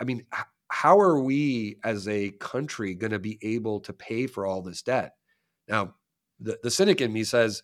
[0.00, 4.26] I mean, h- how are we as a country going to be able to pay
[4.26, 5.14] for all this debt?
[5.68, 5.94] Now,
[6.40, 7.62] the, the cynic in me says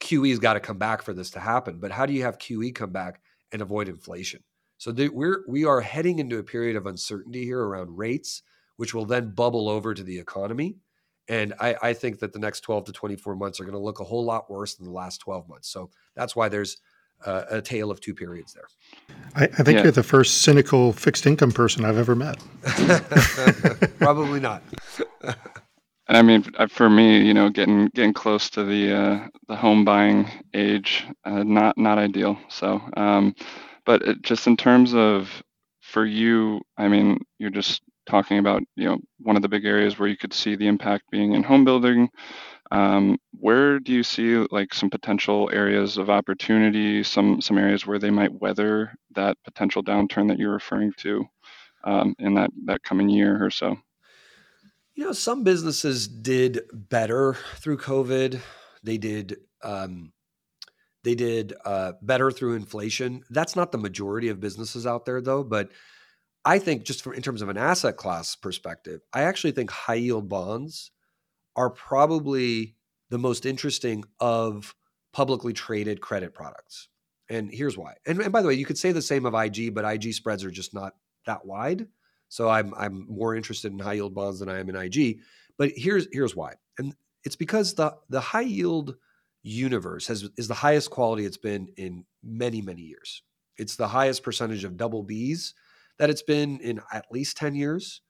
[0.00, 1.78] QE's got to come back for this to happen.
[1.78, 3.20] But how do you have QE come back
[3.52, 4.42] and avoid inflation?
[4.78, 8.42] So the, we're we are heading into a period of uncertainty here around rates,
[8.76, 10.76] which will then bubble over to the economy.
[11.28, 14.00] And I, I, think that the next 12 to 24 months are going to look
[14.00, 15.68] a whole lot worse than the last 12 months.
[15.68, 16.78] So that's why there's
[17.24, 18.66] uh, a tale of two periods there.
[19.36, 19.82] I, I think yeah.
[19.84, 22.38] you're the first cynical fixed income person I've ever met.
[23.98, 24.64] Probably not.
[26.08, 29.56] And I mean, uh, for me, you know, getting getting close to the uh, the
[29.56, 32.38] home buying age, uh, not not ideal.
[32.48, 33.34] So, um,
[33.86, 35.42] but it, just in terms of
[35.80, 39.98] for you, I mean, you're just talking about you know one of the big areas
[39.98, 42.10] where you could see the impact being in home building.
[42.72, 47.98] Um, where do you see like some potential areas of opportunity, some some areas where
[48.00, 51.26] they might weather that potential downturn that you're referring to
[51.84, 53.76] um, in that that coming year or so?
[54.94, 58.40] You know, some businesses did better through COVID.
[58.82, 60.12] They did um,
[61.04, 63.24] they did uh, better through inflation.
[63.30, 65.42] That's not the majority of businesses out there, though.
[65.42, 65.70] But
[66.44, 69.94] I think just from in terms of an asset class perspective, I actually think high
[69.94, 70.90] yield bonds
[71.56, 72.76] are probably
[73.10, 74.74] the most interesting of
[75.12, 76.88] publicly traded credit products.
[77.28, 77.94] And here's why.
[78.06, 80.44] And, and by the way, you could say the same of IG, but IG spreads
[80.44, 80.94] are just not
[81.26, 81.86] that wide.
[82.32, 85.18] So I'm I'm more interested in high yield bonds than I am in IG.
[85.58, 86.54] But here's here's why.
[86.78, 88.96] And it's because the the high yield
[89.42, 93.22] universe has is the highest quality it's been in many many years.
[93.58, 95.52] It's the highest percentage of double Bs
[95.98, 98.00] that it's been in at least 10 years.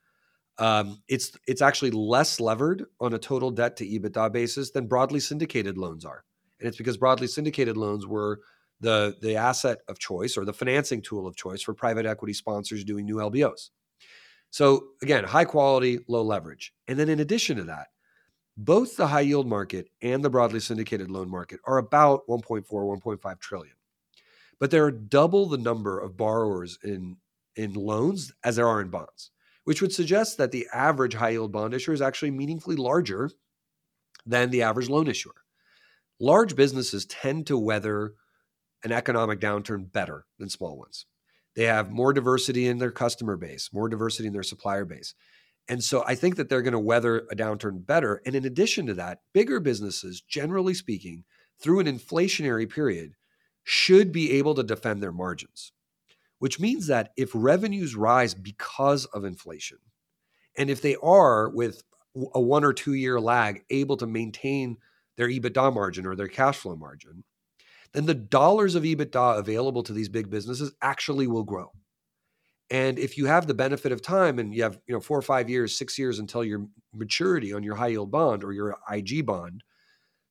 [0.57, 5.19] Um, it's it's actually less levered on a total debt to EBITDA basis than broadly
[5.19, 6.23] syndicated loans are,
[6.61, 8.39] and it's because broadly syndicated loans were
[8.79, 12.85] the the asset of choice or the financing tool of choice for private equity sponsors
[12.85, 13.71] doing new LBOs.
[14.53, 17.89] So again, high quality, low leverage, and then in addition to that,
[18.57, 23.41] both the high yield market and the broadly syndicated loan market are about 1.4 1.5
[23.41, 23.75] trillion.
[24.61, 27.17] But there are double the number of borrowers in
[27.57, 29.33] in loans as there are in bonds
[29.65, 33.31] which would suggest that the average high yield bond issuer is actually meaningfully larger
[34.27, 35.35] than the average loan issuer.
[36.21, 38.15] Large businesses tend to weather
[38.85, 41.07] an economic downturn better than small ones
[41.55, 45.15] they have more diversity in their customer base more diversity in their supplier base
[45.69, 48.21] and so I think that they're going to weather a downturn better.
[48.27, 51.25] And in addition to that, bigger businesses, generally speaking,
[51.61, 53.15] through an inflationary period,
[53.63, 55.73] should be able to defend their margins,
[56.41, 59.79] which means that if revenues rise because of inflation,
[60.59, 61.85] and if they are with
[62.35, 64.77] a one or two year lag able to maintain
[65.17, 67.23] their EBITDA margin or their cash flow margin,
[67.93, 71.71] then the dollars of EBITDA available to these big businesses actually will grow.
[72.71, 75.23] And if you have the benefit of time and you have, you know, four or
[75.23, 79.27] five years, six years until your maturity on your high yield bond or your IG
[79.27, 79.63] bond,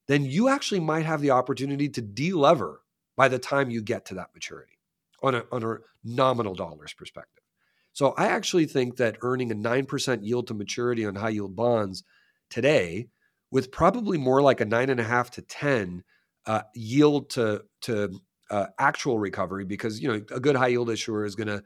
[0.08, 2.76] then you actually might have the opportunity to delever
[3.16, 4.78] by the time you get to that maturity
[5.22, 7.44] on a, on a nominal dollars perspective.
[7.92, 12.02] So I actually think that earning a 9% yield to maturity on high yield bonds
[12.50, 13.08] today,
[13.50, 16.02] with probably more like a nine and a half to 10
[16.46, 18.20] uh, yield to, to
[18.50, 21.62] uh, actual recovery, because, you know, a good high yield issuer is going to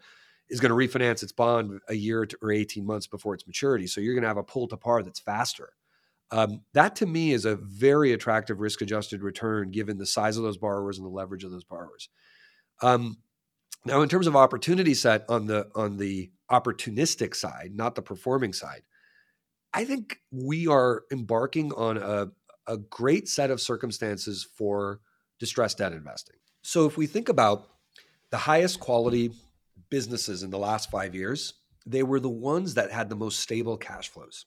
[0.48, 3.86] is going to refinance its bond a year or 18 months before its maturity.
[3.86, 5.70] So you're going to have a pull to par that's faster.
[6.30, 10.42] Um, that to me is a very attractive risk adjusted return given the size of
[10.42, 12.08] those borrowers and the leverage of those borrowers.
[12.82, 13.18] Um,
[13.84, 18.52] now, in terms of opportunity set on the on the opportunistic side, not the performing
[18.52, 18.82] side,
[19.72, 22.28] I think we are embarking on a,
[22.66, 25.00] a great set of circumstances for
[25.38, 26.36] distressed debt investing.
[26.62, 27.68] So if we think about
[28.30, 29.30] the highest quality
[29.90, 31.54] businesses in the last five years,
[31.84, 34.46] they were the ones that had the most stable cash flows.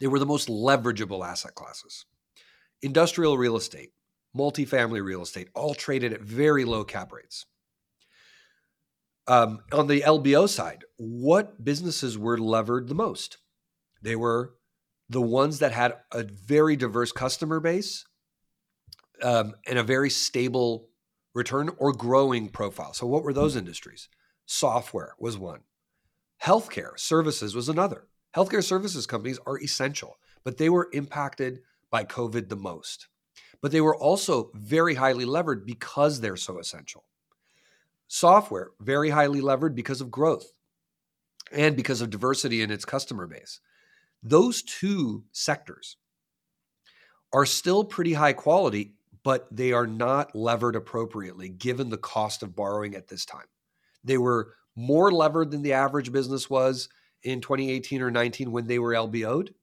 [0.00, 2.06] They were the most leverageable asset classes.
[2.82, 3.92] Industrial real estate,
[4.36, 7.46] multifamily real estate, all traded at very low cap rates.
[9.26, 13.38] Um, on the LBO side, what businesses were levered the most?
[14.02, 14.54] They were
[15.14, 18.04] the ones that had a very diverse customer base
[19.22, 20.88] um, and a very stable
[21.34, 22.92] return or growing profile.
[22.92, 24.08] So, what were those industries?
[24.44, 25.60] Software was one,
[26.42, 28.08] healthcare services was another.
[28.34, 31.60] Healthcare services companies are essential, but they were impacted
[31.90, 33.06] by COVID the most.
[33.62, 37.04] But they were also very highly levered because they're so essential.
[38.08, 40.52] Software, very highly levered because of growth
[41.52, 43.60] and because of diversity in its customer base.
[44.24, 45.96] Those two sectors
[47.32, 48.94] are still pretty high quality
[49.24, 53.46] but they are not levered appropriately given the cost of borrowing at this time.
[54.04, 56.88] They were more levered than the average business was
[57.22, 59.54] in 2018 or 19 when they were LBO'd.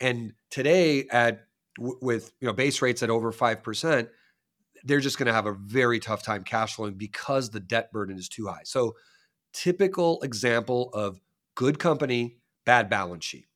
[0.00, 1.44] And today at
[1.78, 4.08] with you know base rates at over 5%,
[4.82, 8.18] they're just going to have a very tough time cash flowing because the debt burden
[8.18, 8.62] is too high.
[8.64, 8.96] So
[9.52, 11.20] typical example of
[11.54, 13.47] good company, bad balance sheet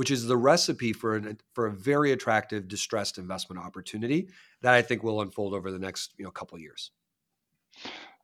[0.00, 4.30] which is the recipe for an for a very attractive distressed investment opportunity
[4.62, 6.90] that I think will unfold over the next you know couple years.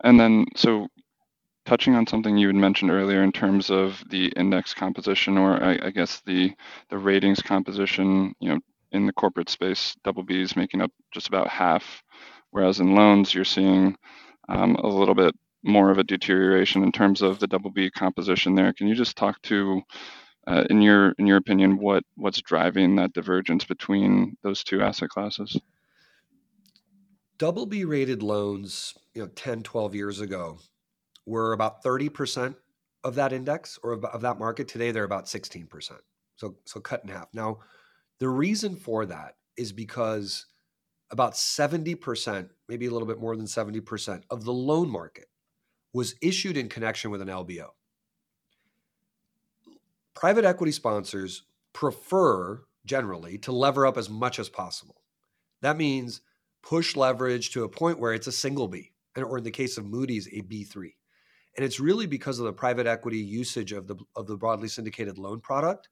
[0.03, 0.89] And then so
[1.67, 5.79] touching on something you had mentioned earlier in terms of the index composition or I,
[5.89, 6.55] I guess the
[6.89, 8.61] the ratings composition, you know,
[8.93, 12.03] in the corporate space, double B's making up just about half,
[12.53, 13.99] whereas in loans you're seeing
[14.49, 18.55] um, a little bit more of a deterioration in terms of the double B composition
[18.55, 18.73] there.
[18.73, 19.83] Can you just talk to
[20.47, 25.09] uh, in your in your opinion, what what's driving that divergence between those two asset
[25.09, 25.59] classes?
[27.39, 30.59] Double B rated loans, you know, 10, 12 years ago
[31.27, 32.55] were about 30%
[33.05, 34.69] of that index or of that market.
[34.69, 35.99] Today they're about 16%.
[36.37, 37.29] So so cut in half.
[37.35, 37.59] Now,
[38.21, 40.47] the reason for that is because
[41.11, 45.27] about 70%, maybe a little bit more than 70% of the loan market
[45.93, 47.69] was issued in connection with an LBO
[50.17, 55.03] private equity sponsors prefer generally to lever up as much as possible.
[55.63, 56.23] That means
[56.63, 59.85] push leverage to a point where it's a single B, or in the case of
[59.85, 60.95] Moody's, a B3.
[61.57, 65.17] And it's really because of the private equity usage of the of the broadly syndicated
[65.17, 65.89] loan product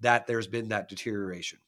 [0.00, 1.58] that there's been that deterioration.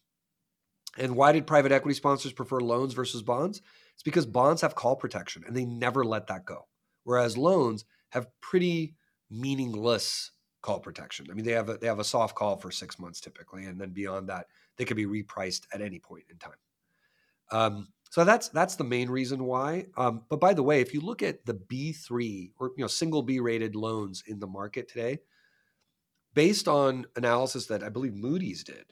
[0.99, 3.63] And why did private equity sponsors prefer loans versus bonds?
[3.95, 6.67] It's because bonds have call protection and they never let that go.
[7.05, 8.97] Whereas loans have pretty
[9.31, 10.33] meaningless
[10.63, 11.27] call protection.
[11.31, 13.81] I mean, they have a, they have a soft call for six months typically, and
[13.81, 14.47] then beyond that,
[14.77, 16.53] they can be repriced at any point in time.
[17.53, 19.87] Um, so that's that's the main reason why.
[19.97, 22.89] Um, but by the way, if you look at the B three or you know
[22.89, 25.21] single B rated loans in the market today,
[26.35, 28.87] based on analysis that I believe Moody's did,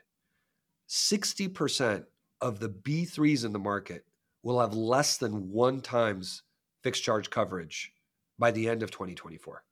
[0.87, 2.05] sixty percent
[2.41, 4.05] of the B threes in the market
[4.43, 6.43] will have less than one times
[6.83, 7.93] fixed charge coverage
[8.39, 9.65] by the end of 2024.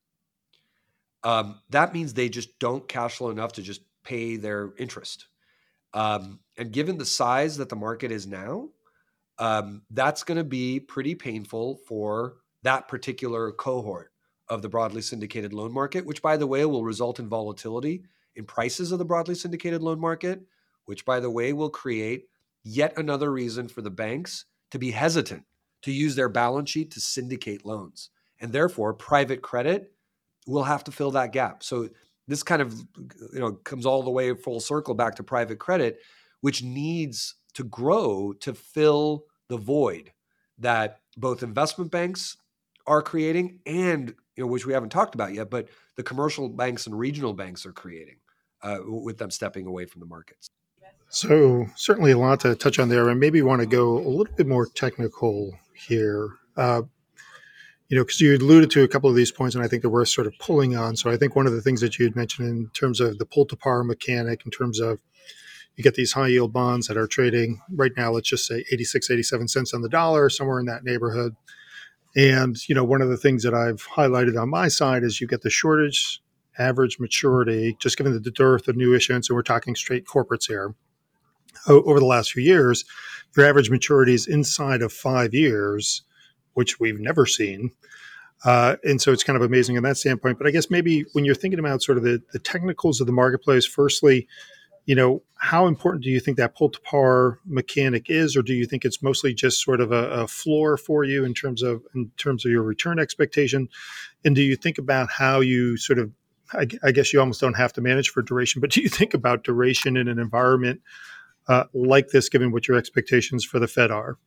[1.22, 5.26] Um, that means they just don't cash flow enough to just pay their interest.
[5.92, 8.68] Um, and given the size that the market is now,
[9.38, 14.12] um, that's going to be pretty painful for that particular cohort
[14.48, 18.04] of the broadly syndicated loan market, which, by the way, will result in volatility
[18.34, 20.42] in prices of the broadly syndicated loan market,
[20.84, 22.26] which, by the way, will create
[22.62, 25.44] yet another reason for the banks to be hesitant
[25.82, 28.10] to use their balance sheet to syndicate loans.
[28.40, 29.92] And therefore, private credit
[30.46, 31.62] will have to fill that gap.
[31.62, 31.88] So
[32.28, 32.74] this kind of
[33.32, 36.00] you know comes all the way full circle back to private credit,
[36.40, 40.12] which needs to grow to fill the void
[40.58, 42.36] that both investment banks
[42.86, 46.86] are creating and you know which we haven't talked about yet, but the commercial banks
[46.86, 48.16] and regional banks are creating
[48.62, 50.48] uh, with them stepping away from the markets.
[51.08, 54.34] So certainly a lot to touch on there, and maybe want to go a little
[54.36, 56.30] bit more technical here.
[56.56, 56.82] Uh,
[57.88, 59.90] you know, because you alluded to a couple of these points, and I think they're
[59.90, 60.96] worth sort of pulling on.
[60.96, 63.26] So I think one of the things that you had mentioned in terms of the
[63.26, 64.98] pull to par mechanic, in terms of
[65.76, 69.10] you get these high yield bonds that are trading right now, let's just say 86,
[69.10, 71.36] 87 cents on the dollar, somewhere in that neighborhood.
[72.16, 75.26] And, you know, one of the things that I've highlighted on my side is you
[75.26, 76.20] get the shortage
[76.58, 80.74] average maturity, just given the dearth of new issuance, and we're talking straight corporates here.
[81.66, 82.84] Over the last few years,
[83.36, 86.02] your average maturity is inside of five years,
[86.56, 87.70] which we've never seen.
[88.44, 90.38] Uh, and so it's kind of amazing in that standpoint.
[90.38, 93.12] But I guess maybe when you're thinking about sort of the, the technicals of the
[93.12, 94.26] marketplace, firstly,
[94.86, 98.54] you know, how important do you think that pull to par mechanic is, or do
[98.54, 101.82] you think it's mostly just sort of a, a, floor for you in terms of
[101.94, 103.68] in terms of your return expectation?
[104.24, 106.10] And do you think about how you sort of,
[106.52, 109.12] I, I guess you almost don't have to manage for duration, but do you think
[109.12, 110.80] about duration in an environment
[111.48, 114.18] uh, like this, given what your expectations for the Fed are?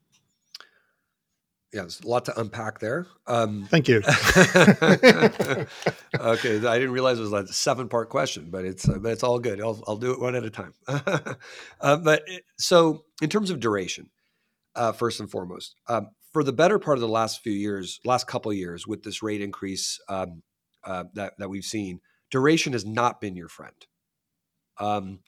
[1.74, 3.06] Yeah, there's a lot to unpack there.
[3.28, 3.98] Um, Thank you.
[4.08, 4.16] okay,
[6.66, 9.22] I didn't realize it was like a seven part question, but it's uh, but it's
[9.22, 9.62] all good.
[9.62, 10.74] I'll I'll do it one at a time.
[10.88, 14.10] uh, but it, so in terms of duration,
[14.76, 18.26] uh, first and foremost, um, for the better part of the last few years, last
[18.26, 20.42] couple years, with this rate increase um,
[20.84, 22.00] uh, that that we've seen,
[22.32, 23.86] duration has not been your friend.
[24.80, 25.20] Um,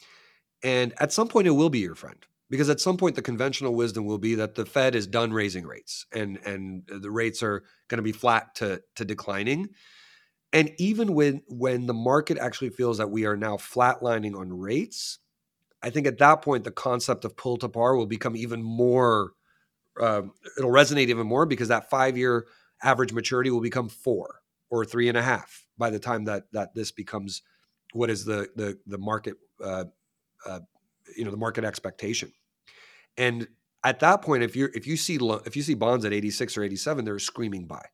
[0.64, 3.74] and at some point, it will be your friend because at some point the conventional
[3.74, 7.64] wisdom will be that the Fed is done raising rates and and the rates are
[7.88, 9.70] going to be flat to to declining.
[10.52, 15.20] And even when when the market actually feels that we are now flatlining on rates,
[15.82, 19.32] I think at that point the concept of pull to par will become even more.
[20.00, 20.24] Uh,
[20.58, 22.48] it'll resonate even more because that five year
[22.84, 26.76] average maturity will become four or three and a half by the time that that
[26.76, 27.44] this becomes
[27.94, 29.86] what is the the the market uh,
[30.46, 30.60] uh,
[31.16, 32.32] you know the market expectation.
[33.18, 33.48] And
[33.84, 36.64] at that point, if you if you see if you see bonds at 86 or
[36.64, 37.86] 87, they're screaming buy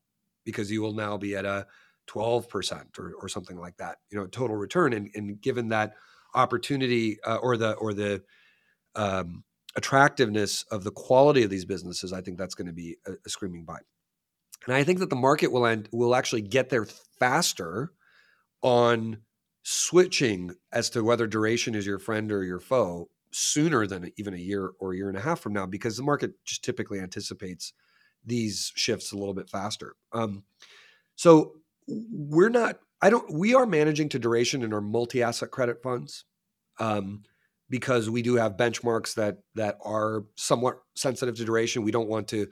[0.43, 1.67] because you will now be at a
[2.07, 4.93] 12% or, or something like that, you know, total return.
[4.93, 5.93] And, and given that
[6.33, 8.23] opportunity uh, or the or the
[8.95, 9.43] um,
[9.75, 13.29] attractiveness of the quality of these businesses, I think that's going to be a, a
[13.29, 13.79] screaming buy.
[14.65, 16.87] And I think that the market will end will actually get there
[17.19, 17.91] faster
[18.61, 19.19] on
[19.63, 24.37] switching as to whether duration is your friend or your foe sooner than even a
[24.37, 27.73] year or a year and a half from now because the market just typically anticipates
[28.25, 29.95] these shifts a little bit faster.
[30.11, 30.43] Um,
[31.15, 31.53] so
[31.87, 32.79] we're not.
[33.01, 33.31] I don't.
[33.31, 36.25] We are managing to duration in our multi-asset credit funds
[36.79, 37.23] um,
[37.69, 41.83] because we do have benchmarks that that are somewhat sensitive to duration.
[41.83, 42.47] We don't want to.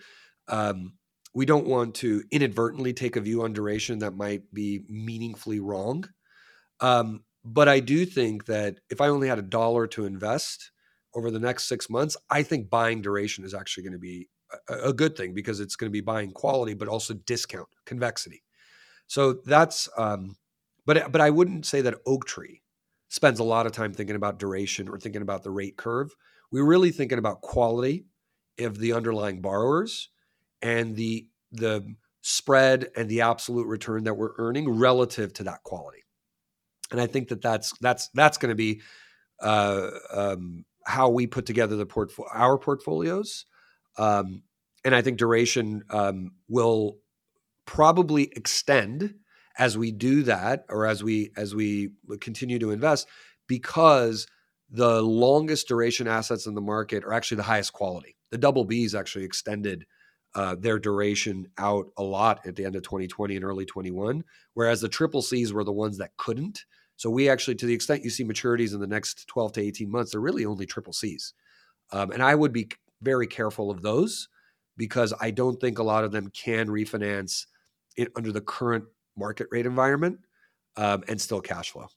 [0.48, 0.94] Um,
[1.34, 6.08] we don't want to inadvertently take a view on duration that might be meaningfully wrong.
[6.80, 10.72] Um, but I do think that if I only had a dollar to invest
[11.16, 14.30] over the next six months, I think buying duration is actually going to be
[14.70, 18.44] a, a good thing because it's going to be buying quality, but also discount convexity.
[19.08, 20.36] So that's, um,
[20.86, 22.60] but but I wouldn't say that Oaktree
[23.10, 26.14] spends a lot of time thinking about duration or thinking about the rate curve.
[26.52, 28.06] We're really thinking about quality
[28.60, 30.10] of the underlying borrowers
[30.62, 36.04] and the the spread and the absolute return that we're earning relative to that quality.
[36.92, 38.82] And I think that that's that's that's going to be
[39.42, 43.46] uh, um, how we put together the portfolio, our portfolios.
[43.98, 44.44] Um,
[44.84, 46.98] and I think duration um, will
[47.66, 49.16] probably extend
[49.58, 53.08] as we do that, or as we as we continue to invest,
[53.48, 54.28] because
[54.70, 58.18] the longest duration assets in the market are actually the highest quality.
[58.32, 59.86] The double Bs actually extended
[60.34, 64.24] uh, their duration out a lot at the end of 2020 and early 21,
[64.54, 66.66] whereas the triple Cs were the ones that couldn't.
[66.98, 69.92] So we actually, to the extent you see maturities in the next 12 to 18
[69.92, 71.34] months, they're really only triple Cs.
[71.92, 72.70] Um, and I would be
[73.02, 74.30] very careful of those
[74.78, 77.46] because I don't think a lot of them can refinance
[78.16, 78.86] under the current
[79.18, 80.20] market rate environment
[80.78, 81.88] um, and still cash flow.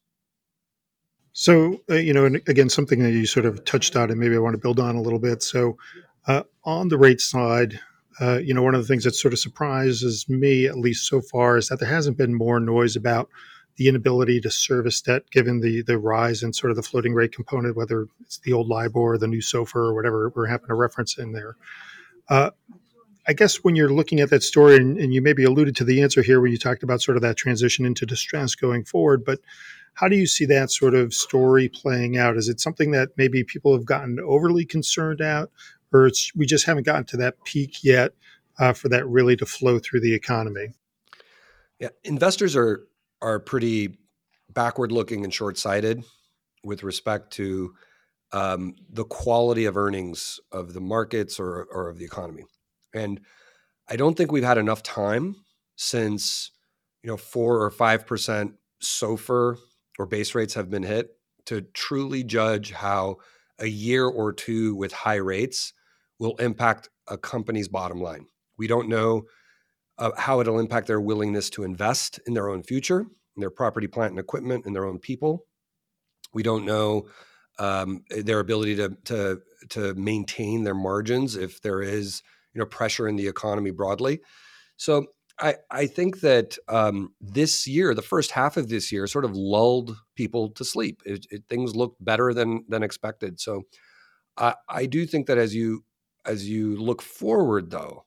[1.32, 4.34] So, uh, you know, and again, something that you sort of touched on, and maybe
[4.34, 5.42] I want to build on a little bit.
[5.42, 5.76] So,
[6.26, 7.78] uh, on the rate side,
[8.20, 11.20] uh, you know, one of the things that sort of surprises me, at least so
[11.20, 13.28] far, is that there hasn't been more noise about
[13.78, 17.32] the inability to service debt given the the rise in sort of the floating rate
[17.32, 20.74] component, whether it's the old LIBOR or the new SOFR or whatever we're having to
[20.74, 21.56] reference in there.
[22.28, 22.50] Uh,
[23.26, 26.02] I guess when you're looking at that story, and, and, you maybe alluded to the
[26.02, 29.38] answer here when you talked about sort of that transition into distress going forward, but
[29.94, 32.36] how do you see that sort of story playing out?
[32.36, 35.50] Is it something that maybe people have gotten overly concerned at,
[35.92, 38.12] or we just haven't gotten to that peak yet
[38.58, 40.68] uh, for that really to flow through the economy?
[41.78, 42.86] Yeah, investors are
[43.20, 43.98] are pretty
[44.50, 46.02] backward looking and short sighted
[46.64, 47.74] with respect to
[48.32, 52.44] um, the quality of earnings of the markets or, or of the economy.
[52.94, 53.20] And
[53.88, 55.36] I don't think we've had enough time
[55.76, 56.50] since
[57.02, 59.56] you know four or five percent SOFR
[59.98, 61.10] or base rates have been hit
[61.46, 63.16] to truly judge how
[63.58, 65.72] a year or two with high rates
[66.18, 68.26] will impact a company's bottom line.
[68.58, 69.24] We don't know
[69.98, 73.86] uh, how it'll impact their willingness to invest in their own future, in their property,
[73.86, 75.44] plant, and equipment, and their own people.
[76.32, 77.08] We don't know
[77.58, 79.40] um, their ability to to
[79.70, 82.22] to maintain their margins if there is
[82.54, 84.20] you know pressure in the economy broadly.
[84.76, 85.06] So
[85.40, 89.36] I I think that um, this year, the first half of this year, sort of
[89.36, 91.02] lulled people to sleep.
[91.04, 93.40] It, it, things looked better than than expected.
[93.40, 93.62] So
[94.36, 95.84] I, I do think that as you
[96.24, 98.04] as you look forward, though,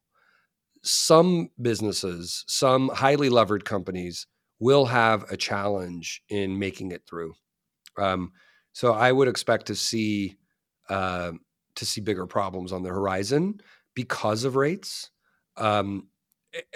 [0.84, 4.27] some businesses, some highly levered companies
[4.59, 7.34] will have a challenge in making it through.
[7.97, 8.32] Um,
[8.73, 10.38] so I would expect to see
[10.89, 11.32] uh,
[11.75, 13.61] to see bigger problems on the horizon
[13.95, 15.09] because of rates.
[15.57, 16.07] Um,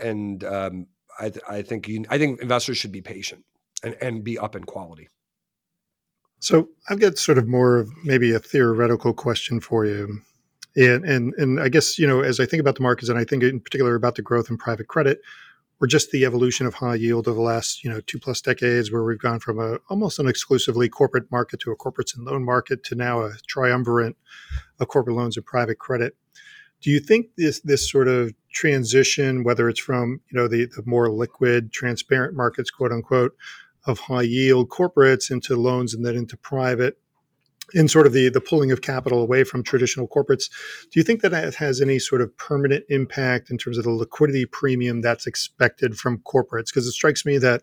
[0.01, 0.87] and um,
[1.19, 3.43] I, th- I, think you, I think investors should be patient
[3.83, 5.09] and, and be up in quality.
[6.39, 10.21] So I've got sort of more of maybe a theoretical question for you.
[10.77, 13.23] And, and and I guess you know as I think about the markets and I
[13.23, 15.21] think in particular about the growth in private credit,
[15.79, 18.91] or just the evolution of high yield over the last you know two plus decades,
[18.91, 22.43] where we've gone from a almost an exclusively corporate market to a corporates and loan
[22.43, 24.15] market to now a triumvirate
[24.79, 26.15] of corporate loans and private credit.
[26.81, 30.83] Do you think this this sort of transition, whether it's from you know the, the
[30.85, 33.35] more liquid, transparent markets, quote unquote,
[33.85, 36.97] of high yield corporates into loans and then into private,
[37.73, 40.49] in sort of the the pulling of capital away from traditional corporates,
[40.91, 43.91] do you think that it has any sort of permanent impact in terms of the
[43.91, 46.67] liquidity premium that's expected from corporates?
[46.67, 47.61] Because it strikes me that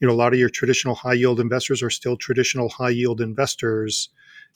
[0.00, 3.20] you know a lot of your traditional high yield investors are still traditional high yield
[3.20, 4.08] investors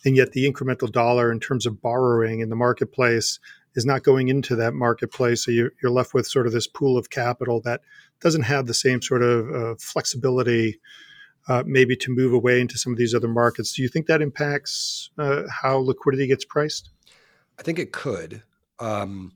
[0.05, 3.39] and yet the incremental dollar in terms of borrowing in the marketplace
[3.74, 5.45] is not going into that marketplace.
[5.45, 7.81] So you're, you're left with sort of this pool of capital that
[8.20, 10.81] doesn't have the same sort of uh, flexibility,
[11.47, 13.72] uh, maybe to move away into some of these other markets.
[13.72, 16.91] Do you think that impacts uh, how liquidity gets priced?
[17.59, 18.43] I think it could.
[18.78, 19.32] Um,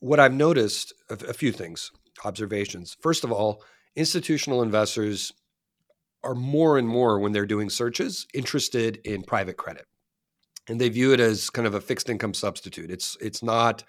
[0.00, 1.90] what I've noticed, a, a few things,
[2.24, 2.96] observations.
[3.00, 3.62] First of all,
[3.96, 5.32] institutional investors
[6.24, 9.86] are more and more when they're doing searches interested in private credit
[10.68, 12.90] and they view it as kind of a fixed income substitute.
[12.90, 13.84] It's it's not.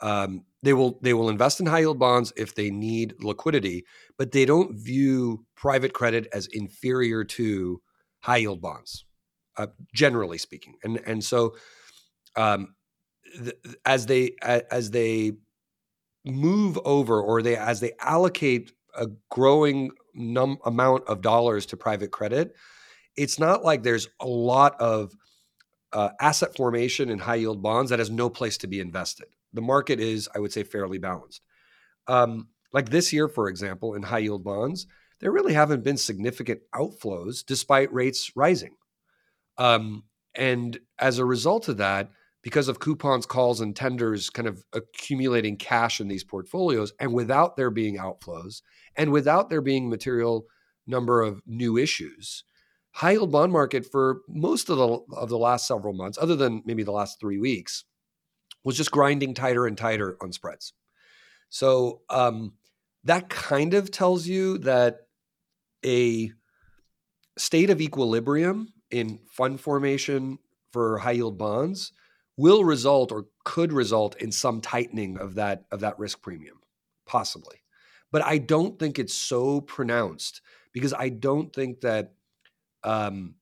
[0.00, 3.84] Um, they will they will invest in high yield bonds if they need liquidity,
[4.16, 7.80] but they don't view private credit as inferior to
[8.20, 9.04] high yield bonds,
[9.56, 10.74] uh, generally speaking.
[10.82, 11.56] And and so,
[12.36, 12.74] um,
[13.36, 15.32] th- as they as they
[16.24, 22.10] move over or they as they allocate a growing num- amount of dollars to private
[22.10, 22.54] credit,
[23.16, 25.12] it's not like there's a lot of
[25.92, 29.26] uh, asset formation in high yield bonds that has no place to be invested.
[29.52, 31.42] The market is, I would say, fairly balanced.
[32.06, 34.86] Um, like this year, for example, in high yield bonds,
[35.20, 38.76] there really haven't been significant outflows despite rates rising.
[39.56, 42.10] Um, and as a result of that,
[42.42, 47.56] because of coupons, calls, and tenders kind of accumulating cash in these portfolios, and without
[47.56, 48.62] there being outflows,
[48.96, 50.46] and without there being material
[50.86, 52.44] number of new issues,
[52.92, 56.62] high yield bond market for most of the of the last several months, other than
[56.64, 57.84] maybe the last three weeks,
[58.64, 60.72] was just grinding tighter and tighter on spreads.
[61.50, 62.54] So um,
[63.04, 65.06] that kind of tells you that
[65.84, 66.32] a
[67.36, 70.38] state of equilibrium in fund formation
[70.72, 71.92] for high yield bonds
[72.36, 76.58] will result or could result in some tightening of that of that risk premium
[77.06, 77.56] possibly
[78.10, 80.40] but i don't think it's so pronounced
[80.72, 82.12] because i don't think that
[82.84, 83.34] um,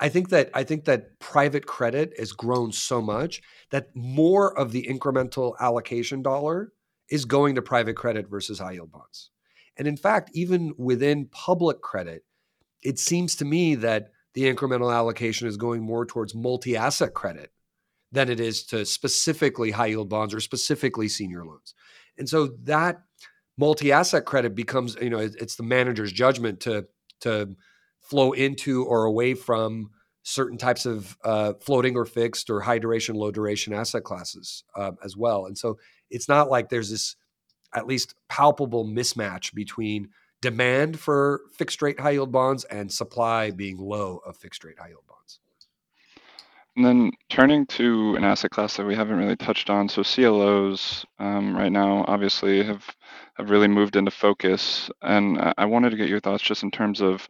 [0.00, 3.40] i think that i think that private credit has grown so much
[3.70, 6.72] that more of the incremental allocation dollar
[7.08, 9.30] is going to private credit versus high yield bonds
[9.76, 12.24] and in fact even within public credit
[12.82, 17.50] it seems to me that the incremental allocation is going more towards multi asset credit
[18.12, 21.74] than it is to specifically high yield bonds or specifically senior loans.
[22.18, 23.02] And so that
[23.56, 26.86] multi asset credit becomes, you know, it's the manager's judgment to
[27.20, 27.54] to
[28.10, 29.90] flow into or away from
[30.22, 34.92] certain types of uh, floating or fixed or high duration, low duration asset classes uh,
[35.02, 35.46] as well.
[35.46, 35.78] And so
[36.10, 37.16] it's not like there's this
[37.74, 40.08] at least palpable mismatch between
[40.42, 44.88] demand for fixed rate high yield bonds and supply being low of fixed rate high
[44.88, 45.38] yield bonds.
[46.76, 51.04] And then turning to an asset class that we haven't really touched on, so CLOs
[51.18, 52.84] um, right now obviously have
[53.34, 57.00] have really moved into focus, and I wanted to get your thoughts just in terms
[57.00, 57.28] of,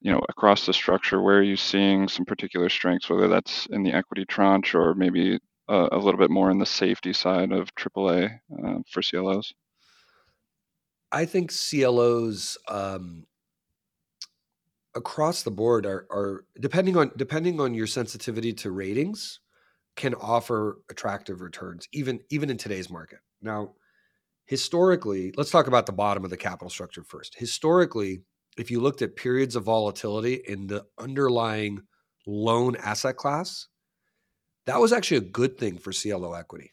[0.00, 3.82] you know, across the structure, where are you seeing some particular strengths, whether that's in
[3.82, 5.38] the equity tranche or maybe
[5.68, 9.54] a, a little bit more in the safety side of AAA uh, for CLOs.
[11.12, 13.26] I think CLOs um,
[14.94, 19.40] across the board are, are depending on depending on your sensitivity to ratings
[19.96, 23.18] can offer attractive returns even even in today's market.
[23.42, 23.74] Now,
[24.46, 27.36] historically, let's talk about the bottom of the capital structure first.
[27.36, 28.22] Historically,
[28.60, 31.80] if you looked at periods of volatility in the underlying
[32.26, 33.68] loan asset class,
[34.66, 36.72] that was actually a good thing for CLO equity.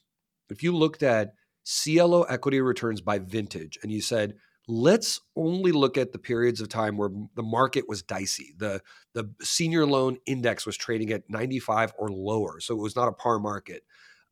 [0.50, 1.34] If you looked at
[1.66, 4.36] CLO equity returns by vintage, and you said,
[4.68, 8.54] let's only look at the periods of time where the market was dicey.
[8.58, 8.82] The,
[9.14, 12.60] the senior loan index was trading at 95 or lower.
[12.60, 13.84] So it was not a par market.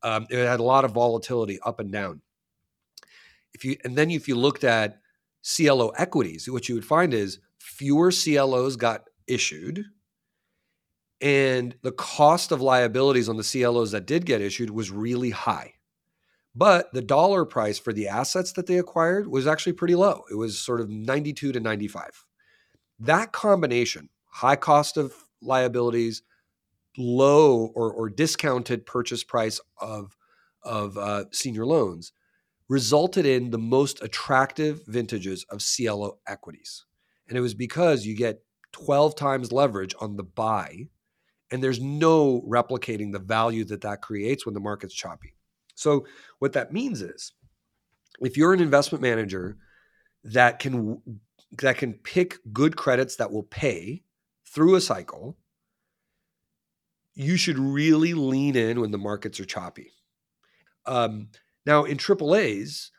[0.04, 2.22] Um, it had a lot of volatility up and down.
[3.54, 5.00] If you and then if you looked at
[5.46, 9.86] CLO equities, what you would find is fewer CLOs got issued,
[11.20, 15.74] and the cost of liabilities on the CLOs that did get issued was really high.
[16.54, 20.24] But the dollar price for the assets that they acquired was actually pretty low.
[20.32, 22.26] It was sort of 92 to 95.
[23.00, 26.22] That combination, high cost of liabilities,
[26.98, 30.16] low or, or discounted purchase price of,
[30.64, 32.14] of uh, senior loans,
[32.70, 36.86] resulted in the most attractive vintages of CLO equities.
[37.28, 40.90] And it was because you get 12 times leverage on the buy,
[41.52, 45.36] and there's no replicating the value that that creates when the market's choppy.
[45.76, 46.06] So
[46.40, 47.34] what that means is
[48.20, 49.58] if you're an investment manager
[50.24, 51.02] that can
[51.60, 54.04] that can pick good credits that will pay
[54.46, 55.38] through a cycle,
[57.14, 59.92] you should really lean in when the markets are choppy.
[60.86, 61.30] Um,
[61.66, 62.92] now in AAA's,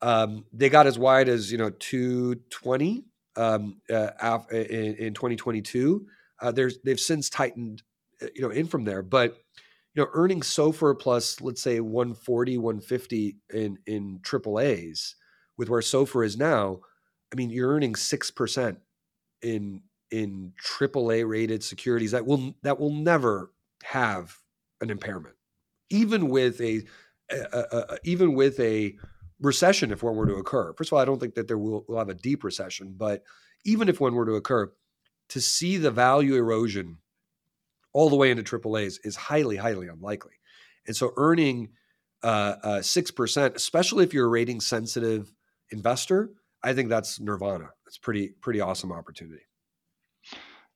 [0.00, 3.04] um, they got as wide as you know 220
[3.38, 6.06] um, uh, in, in 2022.
[6.40, 7.82] Uh, there's they've since tightened
[8.22, 9.38] uh, you know in from there, but
[9.98, 15.16] you know, earning SOFR plus, let's say 140, 150 in, in triple A's
[15.56, 16.78] with where SOFR is now,
[17.32, 18.76] I mean, you're earning 6%
[19.42, 19.82] in,
[20.12, 23.50] in triple A rated securities that will, that will never
[23.82, 24.36] have
[24.80, 25.34] an impairment,
[25.90, 26.84] even with a,
[27.30, 28.94] a, a, a even with a
[29.40, 30.72] recession, if one were to occur.
[30.74, 33.22] First of all, I don't think that there will, will have a deep recession, but
[33.64, 34.72] even if one were to occur,
[35.30, 36.98] to see the value erosion
[37.92, 40.32] all the way into triple A's is highly, highly unlikely.
[40.86, 41.70] And so earning
[42.22, 45.32] uh, uh, 6%, especially if you're a rating sensitive
[45.70, 46.30] investor,
[46.62, 47.70] I think that's nirvana.
[47.86, 49.42] It's pretty, pretty awesome opportunity.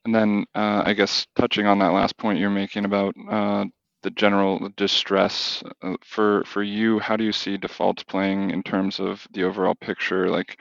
[0.04, 3.64] And then uh, I guess touching on that last point you're making about uh,
[4.02, 9.00] the general distress uh, for for you, how do you see defaults playing in terms
[9.00, 10.28] of the overall picture?
[10.28, 10.58] Like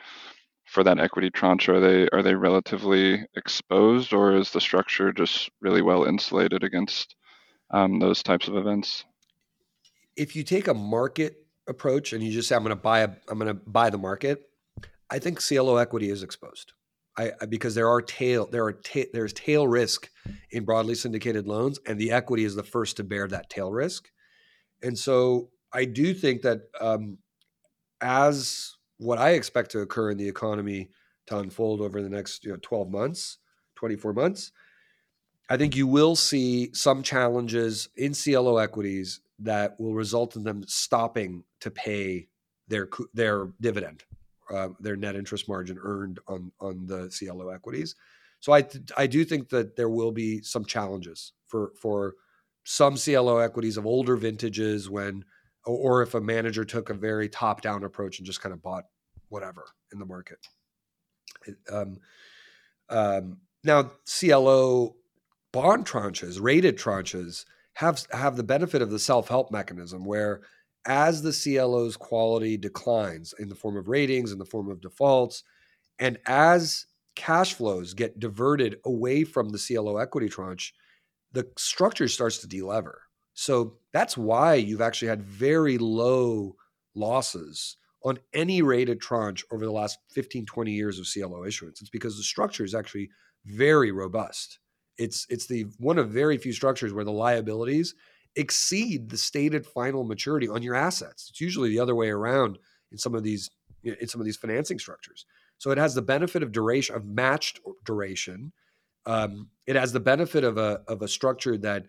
[0.65, 5.49] for that equity tranche, are they are they relatively exposed, or is the structure just
[5.59, 7.15] really well insulated against
[7.71, 9.03] um, those types of events?
[10.15, 11.37] If you take a market
[11.67, 13.97] approach and you just say I'm going to buy a I'm going to buy the
[13.97, 14.49] market,
[15.09, 16.73] I think CLO equity is exposed.
[17.17, 20.09] I, because there are tail there are ta- there's tail risk
[20.51, 24.09] in broadly syndicated loans, and the equity is the first to bear that tail risk.
[24.83, 27.17] And so I do think that um,
[28.01, 30.89] as what I expect to occur in the economy
[31.27, 33.37] to unfold over the next you know, 12 months,
[33.75, 34.51] 24 months,
[35.49, 40.63] I think you will see some challenges in CLO equities that will result in them
[40.67, 42.27] stopping to pay
[42.67, 44.03] their their dividend,
[44.49, 47.95] uh, their net interest margin earned on on the CLO equities.
[48.41, 48.65] So I
[48.97, 52.15] I do think that there will be some challenges for for
[52.63, 55.23] some CLO equities of older vintages when
[55.65, 58.85] or if a manager took a very top down approach and just kind of bought
[59.29, 60.39] whatever in the market.
[61.71, 61.97] Um,
[62.89, 64.95] um, now CLO
[65.53, 70.41] bond tranches, rated tranches have have the benefit of the self-help mechanism where
[70.87, 75.43] as the CLO's quality declines in the form of ratings in the form of defaults
[75.99, 80.73] and as cash flows get diverted away from the CLO equity tranche
[81.33, 82.93] the structure starts to delever
[83.33, 86.55] so that's why you've actually had very low
[86.95, 91.89] losses on any rated tranche over the last 15 20 years of CLO issuance it's
[91.89, 93.09] because the structure is actually
[93.45, 94.59] very robust
[94.97, 97.95] it's it's the one of very few structures where the liabilities
[98.35, 101.27] exceed the stated final maturity on your assets.
[101.29, 102.57] It's usually the other way around
[102.91, 103.49] in some of these
[103.83, 105.25] in some of these financing structures.
[105.61, 108.51] So it has the benefit of duration of matched duration.
[109.05, 111.85] Um, it has the benefit of a of a structure that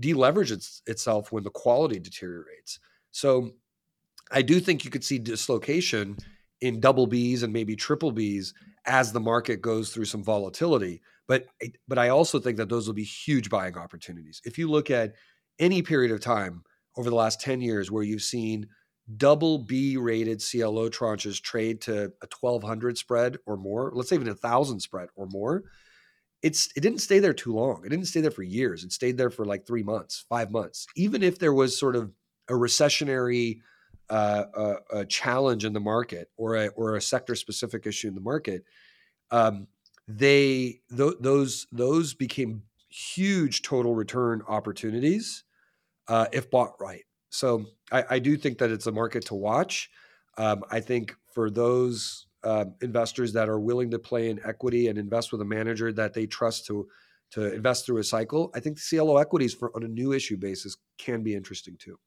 [0.00, 2.78] deleverages itself when the quality deteriorates.
[3.10, 3.50] So
[4.30, 6.16] I do think you could see dislocation
[6.60, 8.52] in double Bs and maybe triple Bs
[8.84, 11.02] as the market goes through some volatility.
[11.26, 11.46] But
[11.88, 14.40] but I also think that those will be huge buying opportunities.
[14.44, 15.14] If you look at
[15.58, 16.62] any period of time
[16.96, 18.68] over the last 10 years where you've seen
[19.16, 24.28] double B rated CLO tranches trade to a 1200 spread or more, let's say even
[24.28, 25.64] a 1000 spread or more,
[26.42, 27.82] it's it didn't stay there too long.
[27.84, 28.84] It didn't stay there for years.
[28.84, 30.86] It stayed there for like 3 months, 5 months.
[30.96, 32.12] Even if there was sort of
[32.48, 33.60] a recessionary
[34.08, 38.14] uh, a, a, challenge in the market or a, or a sector specific issue in
[38.14, 38.64] the market,
[39.32, 39.66] um,
[40.06, 45.42] they th- those those became huge total return opportunities
[46.08, 47.02] uh, if bought right.
[47.36, 49.90] So I, I, do think that it's a market to watch.
[50.38, 54.98] Um, I think for those uh, investors that are willing to play in equity and
[54.98, 56.88] invest with a manager that they trust to
[57.32, 60.36] to invest through a cycle, I think the CLO equities for on a new issue
[60.36, 61.98] basis can be interesting too.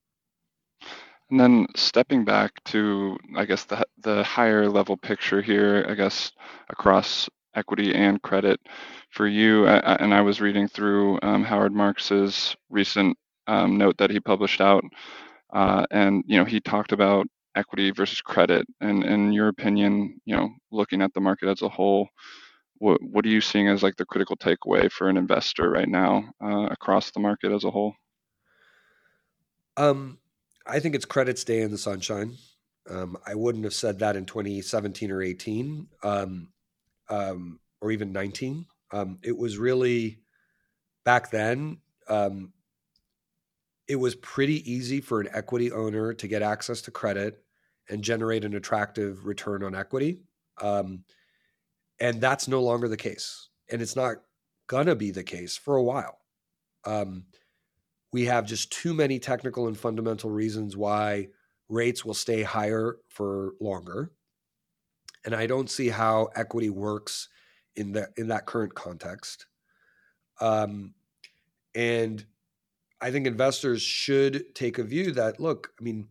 [1.30, 6.32] And then stepping back to, I guess, the, the higher level picture here, I guess,
[6.70, 8.62] across equity and credit
[9.12, 9.68] for you.
[9.68, 13.18] I, and I was reading through um, Howard Marks's recent
[13.50, 14.84] um, note that he published out,
[15.52, 18.66] uh, and you know he talked about equity versus credit.
[18.80, 22.10] And in your opinion, you know, looking at the market as a whole,
[22.78, 26.32] what what are you seeing as like the critical takeaway for an investor right now
[26.44, 27.96] uh, across the market as a whole?
[29.78, 30.20] Um,
[30.66, 32.38] I think it's credit stay in the sunshine.
[32.90, 35.88] Um, I wouldn't have said that in 2017 or 18.
[36.04, 36.50] Um,
[37.10, 38.66] um, or even 19.
[38.92, 40.20] Um, it was really
[41.06, 41.78] back then.
[43.90, 47.44] It was pretty easy for an equity owner to get access to credit
[47.90, 50.22] and generate an attractive return on equity.
[50.62, 51.04] Um,
[52.00, 53.50] and that's no longer the case.
[53.70, 54.18] And it's not
[54.68, 56.20] going to be the case for a while.
[56.86, 57.26] Um,
[58.14, 61.28] we have just too many technical and fundamental reasons why
[61.68, 64.12] rates will stay higher for longer
[65.26, 67.30] and I don't see how equity works
[67.76, 69.46] in that in that current context.
[70.42, 70.94] Um,
[71.76, 72.26] and
[73.02, 76.10] I think investors should take a view that look, I mean,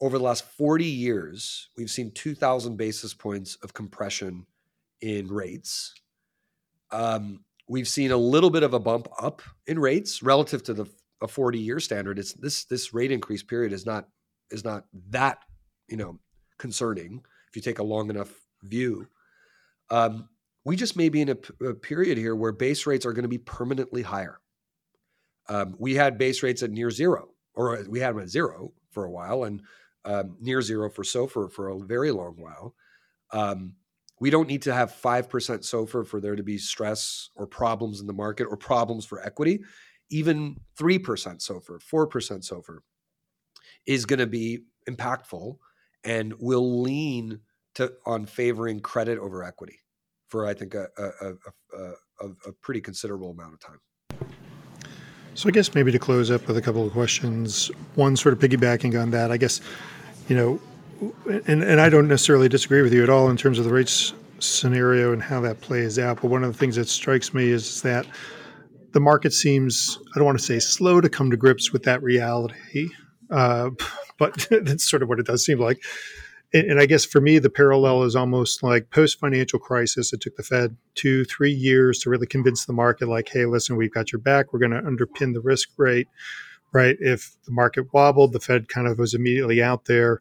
[0.00, 4.46] over the last 40 years, we've seen 2,000 basis points of compression
[5.00, 5.94] in rates.
[6.90, 10.86] Um, we've seen a little bit of a bump up in rates relative to the
[11.22, 12.18] a 40 year standard.
[12.18, 14.08] It's this this rate increase period is not
[14.50, 15.38] is not that
[15.88, 16.18] you know
[16.58, 18.32] concerning if you take a long enough
[18.62, 19.06] view.
[19.90, 20.28] Um,
[20.64, 23.38] we just may be in a, period here where base rates are going to be
[23.38, 24.40] permanently higher.
[25.48, 29.04] Um, we had base rates at near zero, or we had them at zero for
[29.04, 29.62] a while, and
[30.04, 32.74] um, near zero for SOFR for a very long while.
[33.32, 33.74] Um,
[34.18, 38.06] we don't need to have 5% SOFR for there to be stress or problems in
[38.06, 39.62] the market or problems for equity.
[40.10, 42.78] Even 3% SOFR, 4% SOFR
[43.86, 45.56] is going to be impactful
[46.04, 47.40] and will lean
[47.74, 49.80] to on favoring credit over equity
[50.28, 53.80] for I think a a, a, a, a pretty considerable amount of time.
[55.36, 57.70] So I guess maybe to close up with a couple of questions.
[57.94, 59.60] One sort of piggybacking on that, I guess,
[60.28, 60.60] you know,
[61.46, 64.14] and, and I don't necessarily disagree with you at all in terms of the rates
[64.38, 66.22] scenario and how that plays out.
[66.22, 68.06] But one of the things that strikes me is that
[68.92, 72.02] the market seems, I don't want to say slow to come to grips with that
[72.02, 72.88] reality,
[73.30, 73.70] uh,
[74.18, 75.84] but that's sort of what it does seem like.
[76.52, 80.12] And, and I guess for me, the parallel is almost like post financial crisis.
[80.12, 83.76] It took the Fed two, three years to really convince the market, like, hey, listen,
[83.76, 84.52] we've got your back.
[84.52, 86.08] We're going to underpin the risk rate,
[86.72, 86.96] right?
[87.00, 90.20] If the market wobbled, the Fed kind of was immediately out there.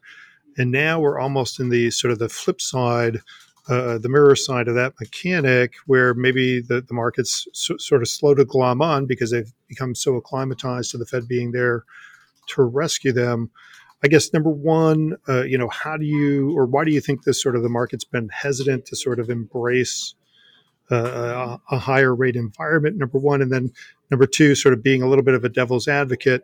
[0.58, 3.22] And now we're almost in the sort of the flip side
[3.68, 8.08] uh, the mirror side of that mechanic where maybe the, the market's so, sort of
[8.08, 11.84] slow to glom on because they've become so acclimatized to the Fed being there
[12.48, 13.50] to rescue them.
[14.06, 17.24] I guess number one, uh, you know, how do you or why do you think
[17.24, 20.14] this sort of the market's been hesitant to sort of embrace
[20.91, 22.97] uh, a, a higher rate environment?
[22.97, 23.72] Number one, and then
[24.12, 26.43] number two, sort of being a little bit of a devil's advocate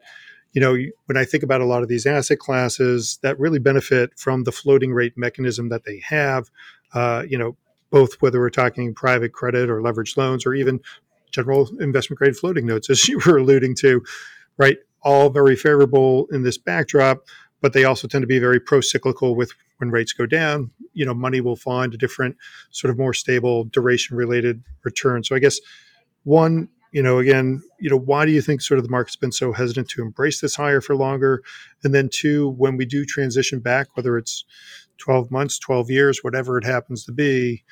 [0.54, 4.12] you know, when I think about a lot of these asset classes that really benefit
[4.18, 6.50] from the floating rate mechanism that they have,
[6.94, 7.56] uh, you know,
[7.90, 10.80] both whether we're talking private credit or leveraged loans or even
[11.32, 14.04] general investment grade floating notes, as you were alluding to,
[14.58, 14.78] right?
[15.04, 17.24] All very favorable in this backdrop,
[17.62, 21.06] but they also tend to be very pro cyclical with when rates go down, you
[21.06, 22.36] know, money will find a different
[22.72, 25.24] sort of more stable duration related return.
[25.24, 25.60] So I guess
[26.24, 29.32] one, you know, again, you know, why do you think sort of the market's been
[29.32, 31.42] so hesitant to embrace this higher for longer?
[31.84, 34.44] And then two, when we do transition back, whether it's
[34.98, 37.64] 12 months, 12 years, whatever it happens to be,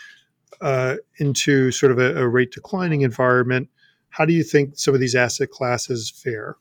[0.62, 3.70] uh, into sort of a, a, rate declining environment,
[4.10, 6.58] how do you think some of these asset classes fare?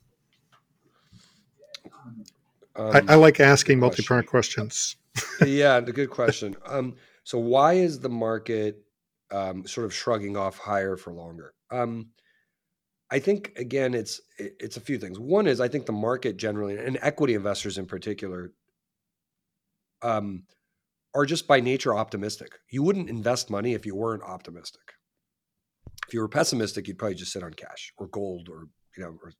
[2.79, 4.97] Um, I, I, like asking multi part questions.
[5.47, 6.57] yeah, the good question.
[6.65, 8.85] Um, so, why is the market
[9.33, 11.55] um, sort of shrugging off higher for longer?
[11.71, 12.11] Um,
[13.11, 15.19] I think again, it's it's a few things.
[15.19, 18.53] One is I think the market generally, and equity investors in particular,
[20.03, 20.45] um,
[21.15, 22.53] are just by nature optimistic.
[22.71, 24.83] You wouldn't invest money if you weren't optimistic.
[26.07, 29.19] If you were pessimistic, you'd probably just sit on cash or gold or you know.
[29.23, 29.33] Or,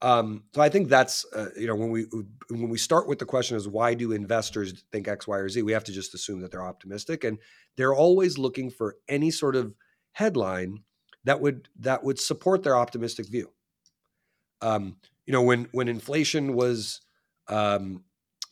[0.00, 2.06] um, so I think that's uh, you know when we
[2.50, 5.62] when we start with the question is why do investors think X, Y, or Z?
[5.62, 7.38] We have to just assume that they're optimistic, and
[7.76, 9.74] they're always looking for any sort of
[10.12, 10.82] headline
[11.24, 13.50] that would that would support their optimistic view.
[14.62, 14.96] Um,
[15.26, 17.00] you know, when when inflation was
[17.48, 18.04] um,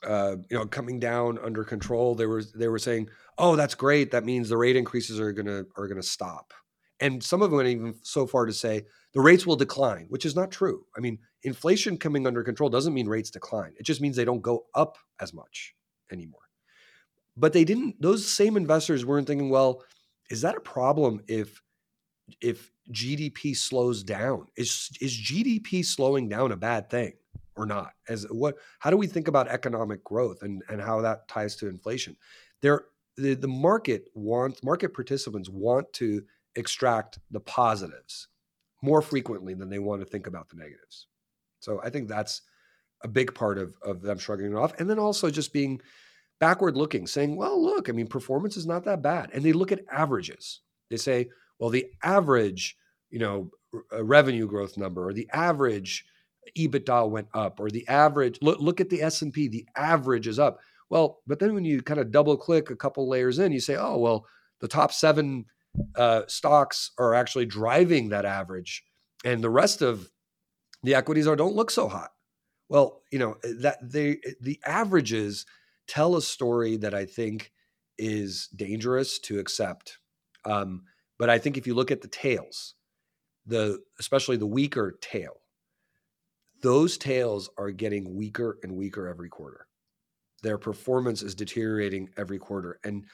[0.05, 4.11] uh, you know coming down under control, they were they were saying, "Oh, that's great.
[4.11, 6.53] That means the rate increases are gonna are gonna stop."
[7.01, 8.87] And some of them went even so far to say
[9.17, 10.85] the rates will decline, which is not true.
[10.95, 13.73] I mean, inflation coming under control doesn't mean rates decline.
[13.79, 15.75] It just means they don't go up as much
[16.13, 16.43] anymore.
[17.35, 17.97] But they didn't.
[17.99, 19.83] Those same investors weren't thinking, well,
[20.29, 21.63] is that a problem if
[22.43, 24.49] if GDP slows down.
[24.55, 27.15] Is is GDP slowing down a bad thing
[27.57, 27.93] or not?
[28.11, 31.69] As what how do we think about economic growth and, and how that ties to
[31.69, 32.19] inflation?
[32.61, 32.85] There
[33.17, 36.23] the, the market wants market participants want to
[36.55, 38.29] extract the positives
[38.83, 41.07] more frequently than they want to think about the negatives.
[41.61, 42.43] So I think that's
[43.03, 44.79] a big part of, of them shrugging it off.
[44.79, 45.81] And then also just being
[46.39, 49.31] backward looking, saying, well, look, I mean, performance is not that bad.
[49.33, 50.61] And they look at averages.
[50.91, 52.77] They say, well, the average,
[53.11, 53.51] you know,
[53.93, 56.05] uh, revenue growth number or the average
[56.57, 60.59] EBITDA went up or the average look look at the S&P, the average is up.
[60.89, 63.77] Well, but then when you kind of double click a couple layers in, you say,
[63.77, 64.27] "Oh, well,
[64.61, 65.45] the top 7
[65.95, 68.85] uh, stocks are actually driving that average
[69.25, 70.11] and the rest of
[70.83, 72.11] the equities are don't look so hot."
[72.69, 75.47] Well, you know, that they the averages
[75.87, 77.53] tell a story that I think
[77.99, 79.99] is dangerous to accept.
[80.45, 80.83] Um,
[81.19, 82.75] but I think if you look at the tails,
[83.47, 85.41] the especially the weaker tail,
[86.63, 89.67] those tails are getting weaker and weaker every quarter.
[90.43, 92.79] Their performance is deteriorating every quarter.
[92.85, 93.05] And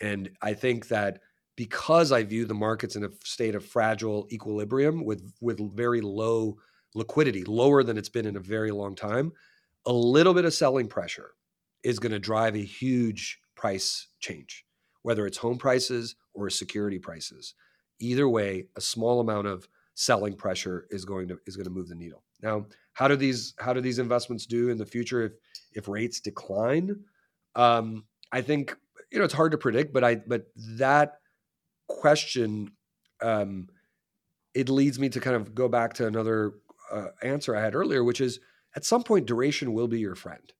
[0.00, 1.20] and I think that
[1.58, 6.56] because I view the markets in a state of fragile equilibrium with with very low
[6.94, 9.32] liquidity, lower than it's been in a very long time,
[9.84, 11.32] a little bit of selling pressure
[11.82, 14.64] is going to drive a huge price change
[15.02, 17.54] whether it's home prices or security prices.
[17.98, 21.88] Either way, a small amount of selling pressure is going to is going to move
[21.88, 22.22] the needle.
[22.42, 25.32] Now, how do these how do these investments do in the future if
[25.72, 27.04] if rates decline?
[27.54, 28.76] Um, I think
[29.10, 30.46] you know it's hard to predict, but I but
[30.76, 31.17] that
[31.88, 32.70] question
[33.22, 33.68] um,
[34.54, 36.54] it leads me to kind of go back to another
[36.90, 38.40] uh, answer I had earlier, which is
[38.76, 40.52] at some point duration will be your friend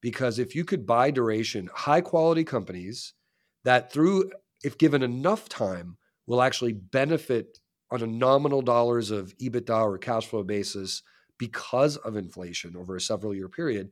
[0.00, 3.14] because if you could buy duration, high quality companies
[3.64, 4.30] that through,
[4.64, 5.96] if given enough time,
[6.26, 7.58] will actually benefit
[7.90, 11.02] on a nominal dollars of EBITDA or cash flow basis
[11.38, 13.90] because of inflation over a several year period.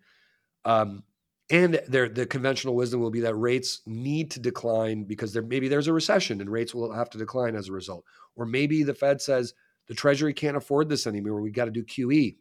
[0.64, 1.05] Um,
[1.51, 5.67] and there, the conventional wisdom will be that rates need to decline because there maybe
[5.67, 8.05] there's a recession and rates will have to decline as a result.
[8.37, 9.55] Or maybe the Fed says
[9.89, 11.41] the Treasury can't afford this anymore.
[11.41, 12.37] we've got to do QE.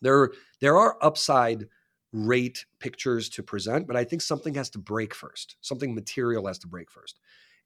[0.00, 0.30] There,
[0.60, 1.68] there are upside
[2.12, 5.56] rate pictures to present, but I think something has to break first.
[5.60, 7.20] Something material has to break first.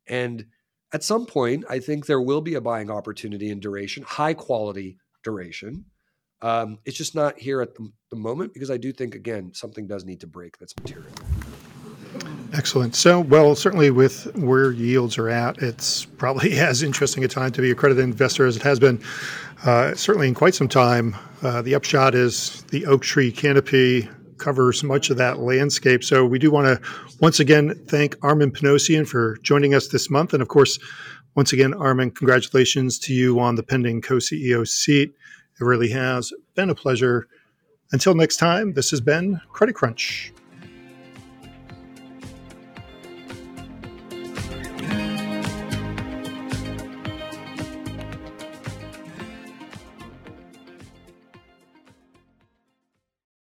[0.08, 0.46] And
[0.92, 4.98] at some point, I think there will be a buying opportunity in duration, high quality
[5.22, 5.84] duration.
[6.42, 9.86] Um, it's just not here at the, the moment because I do think, again, something
[9.86, 11.10] does need to break that's material.
[12.52, 12.94] Excellent.
[12.94, 17.60] So, well, certainly with where yields are at, it's probably as interesting a time to
[17.60, 19.02] be a credit investor as it has been,
[19.64, 21.16] uh, certainly in quite some time.
[21.42, 24.08] Uh, the upshot is the oak tree canopy
[24.38, 26.04] covers much of that landscape.
[26.04, 26.88] So, we do want to
[27.20, 30.32] once again thank Armen Panossian for joining us this month.
[30.32, 30.78] And of course,
[31.34, 35.14] once again, Armen, congratulations to you on the pending co CEO seat.
[35.60, 37.28] It really has been a pleasure.
[37.92, 40.32] Until next time, this has been Credit Crunch.